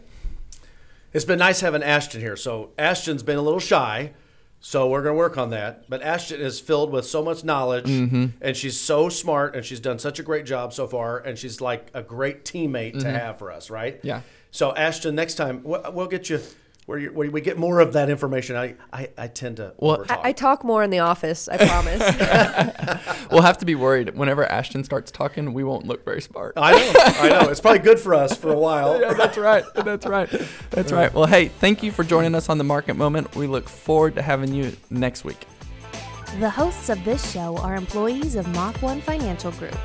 It's 1.13 1.25
been 1.25 1.39
nice 1.39 1.61
having 1.61 1.83
Ashton 1.83 2.21
here. 2.21 2.37
So 2.37 2.71
Ashton's 2.79 3.23
been 3.23 3.39
a 3.39 3.43
little 3.43 3.61
shy, 3.61 4.13
so 4.61 4.89
we're 4.89 5.03
going 5.03 5.15
to 5.15 5.19
work 5.19 5.39
on 5.39 5.51
that. 5.51 5.89
But 5.89 6.03
Ashton 6.03 6.41
is 6.41 6.61
filled 6.61 6.91
with 6.91 7.07
so 7.07 7.23
much 7.23 7.45
knowledge, 7.45 7.87
mm-hmm. 7.87 8.27
and 8.41 8.57
she's 8.57 8.79
so 8.81 9.09
smart, 9.09 9.55
and 9.55 9.65
she's 9.65 9.81
done 9.81 9.99
such 9.99 10.19
a 10.19 10.23
great 10.23 10.47
job 10.47 10.73
so 10.73 10.87
far, 10.87 11.19
and 11.19 11.39
she's 11.39 11.61
like 11.61 11.91
a 11.95 12.03
great 12.03 12.45
teammate 12.45 12.95
to 12.95 12.99
mm-hmm. 12.99 13.11
have 13.11 13.39
for 13.39 13.53
us, 13.53 13.71
right? 13.71 14.01
Yeah. 14.03 14.23
So 14.51 14.75
Ashton, 14.75 15.15
next 15.15 15.35
time 15.35 15.61
we'll, 15.63 15.93
we'll 15.93 16.07
get 16.07 16.31
you 16.31 16.41
where, 16.89 16.99
you 16.99 17.11
where 17.13 17.31
we 17.31 17.43
get 17.43 17.59
more 17.59 17.81
of 17.81 17.93
that 17.93 18.09
information. 18.09 18.57
I 18.57 18.75
I, 18.91 19.11
I 19.19 19.27
tend 19.29 19.59
to 19.59 19.75
Well. 19.77 20.07
I, 20.09 20.31
I 20.31 20.33
talk 20.33 20.65
more 20.65 20.83
in 20.83 20.89
the 20.89 21.01
office. 21.01 21.47
I 21.47 21.59
promise. 21.59 23.19
We'll 23.31 23.43
have 23.43 23.59
to 23.59 23.67
be 23.67 23.75
worried 23.75 24.17
whenever 24.17 24.51
Ashton 24.51 24.85
starts 24.85 25.11
talking. 25.11 25.53
We 25.53 25.63
won't 25.63 25.87
look 25.87 26.03
very 26.03 26.23
smart. 26.23 26.55
I 26.57 26.73
know, 26.73 26.93
I 26.97 27.29
know. 27.29 27.51
It's 27.51 27.61
probably 27.61 27.81
good 27.81 28.01
for 28.01 28.15
us 28.15 28.35
for 28.35 28.51
a 28.51 28.59
while. 28.59 28.99
yeah, 29.01 29.13
that's 29.13 29.37
right. 29.37 29.65
That's 29.75 30.07
right. 30.07 30.31
That's 30.71 30.93
right. 30.93 31.13
Well, 31.13 31.27
hey, 31.27 31.49
thank 31.49 31.83
you 31.83 31.93
for 31.93 32.05
joining 32.05 32.35
us 32.35 32.49
on 32.49 32.57
the 32.57 32.65
Market 32.65 32.95
Moment. 32.95 33.37
We 33.37 33.47
look 33.47 33.69
forward 33.69 34.15
to 34.15 34.23
having 34.23 34.55
you 34.55 34.75
next 34.89 35.25
week. 35.25 35.47
The 36.41 36.49
hosts 36.49 36.89
of 36.89 37.05
this 37.05 37.31
show 37.31 37.59
are 37.59 37.77
employees 37.77 38.35
of 38.35 38.49
Mach 38.55 38.81
1 38.81 39.03
Financial 39.03 39.51
Group. 39.53 39.77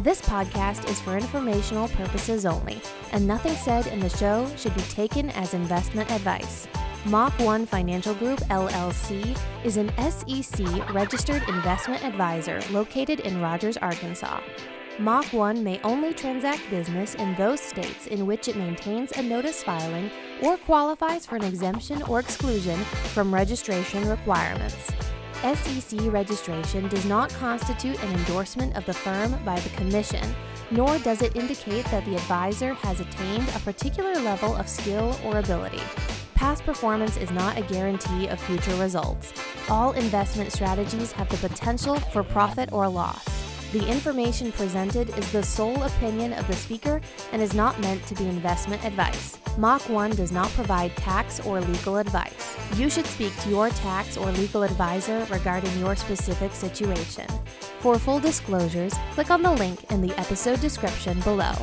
This 0.00 0.22
podcast 0.22 0.88
is 0.88 0.98
for 0.98 1.18
informational 1.18 1.86
purposes 1.88 2.46
only, 2.46 2.80
and 3.12 3.26
nothing 3.26 3.54
said 3.54 3.86
in 3.88 4.00
the 4.00 4.08
show 4.08 4.48
should 4.56 4.74
be 4.74 4.80
taken 4.84 5.28
as 5.28 5.52
investment 5.52 6.10
advice. 6.10 6.66
Mach 7.04 7.38
1 7.38 7.66
Financial 7.66 8.14
Group 8.14 8.40
LLC 8.48 9.38
is 9.62 9.76
an 9.76 9.92
SEC 9.98 10.94
registered 10.94 11.46
investment 11.50 12.02
advisor 12.02 12.62
located 12.70 13.20
in 13.20 13.42
Rogers, 13.42 13.76
Arkansas. 13.76 14.40
Mach 14.98 15.30
1 15.34 15.62
may 15.62 15.78
only 15.84 16.14
transact 16.14 16.70
business 16.70 17.14
in 17.16 17.34
those 17.34 17.60
states 17.60 18.06
in 18.06 18.24
which 18.24 18.48
it 18.48 18.56
maintains 18.56 19.12
a 19.12 19.22
notice 19.22 19.62
filing 19.62 20.10
or 20.40 20.56
qualifies 20.56 21.26
for 21.26 21.36
an 21.36 21.44
exemption 21.44 22.00
or 22.04 22.20
exclusion 22.20 22.78
from 23.12 23.34
registration 23.34 24.08
requirements. 24.08 24.92
SEC 25.42 25.98
registration 26.12 26.86
does 26.88 27.06
not 27.06 27.30
constitute 27.30 28.02
an 28.02 28.12
endorsement 28.12 28.76
of 28.76 28.84
the 28.84 28.92
firm 28.92 29.42
by 29.42 29.58
the 29.60 29.70
Commission, 29.70 30.34
nor 30.70 30.98
does 30.98 31.22
it 31.22 31.34
indicate 31.34 31.86
that 31.86 32.04
the 32.04 32.14
advisor 32.14 32.74
has 32.74 33.00
attained 33.00 33.48
a 33.48 33.58
particular 33.60 34.14
level 34.16 34.54
of 34.54 34.68
skill 34.68 35.18
or 35.24 35.38
ability. 35.38 35.80
Past 36.34 36.64
performance 36.64 37.16
is 37.16 37.30
not 37.30 37.56
a 37.56 37.62
guarantee 37.62 38.26
of 38.28 38.38
future 38.38 38.74
results. 38.76 39.32
All 39.70 39.92
investment 39.92 40.52
strategies 40.52 41.10
have 41.12 41.28
the 41.30 41.48
potential 41.48 41.96
for 41.96 42.22
profit 42.22 42.70
or 42.70 42.86
loss. 42.86 43.39
The 43.72 43.86
information 43.86 44.50
presented 44.50 45.16
is 45.16 45.30
the 45.30 45.44
sole 45.44 45.80
opinion 45.84 46.32
of 46.32 46.44
the 46.48 46.56
speaker 46.56 47.00
and 47.30 47.40
is 47.40 47.54
not 47.54 47.78
meant 47.78 48.04
to 48.08 48.16
be 48.16 48.26
investment 48.26 48.84
advice. 48.84 49.38
Mach 49.58 49.88
1 49.88 50.10
does 50.16 50.32
not 50.32 50.48
provide 50.50 50.96
tax 50.96 51.38
or 51.46 51.60
legal 51.60 51.98
advice. 51.98 52.56
You 52.74 52.90
should 52.90 53.06
speak 53.06 53.32
to 53.42 53.48
your 53.48 53.70
tax 53.70 54.16
or 54.16 54.32
legal 54.32 54.64
advisor 54.64 55.24
regarding 55.30 55.78
your 55.78 55.94
specific 55.94 56.50
situation. 56.50 57.26
For 57.78 57.96
full 57.96 58.18
disclosures, 58.18 58.92
click 59.12 59.30
on 59.30 59.40
the 59.40 59.52
link 59.52 59.88
in 59.92 60.02
the 60.02 60.18
episode 60.18 60.60
description 60.60 61.20
below. 61.20 61.54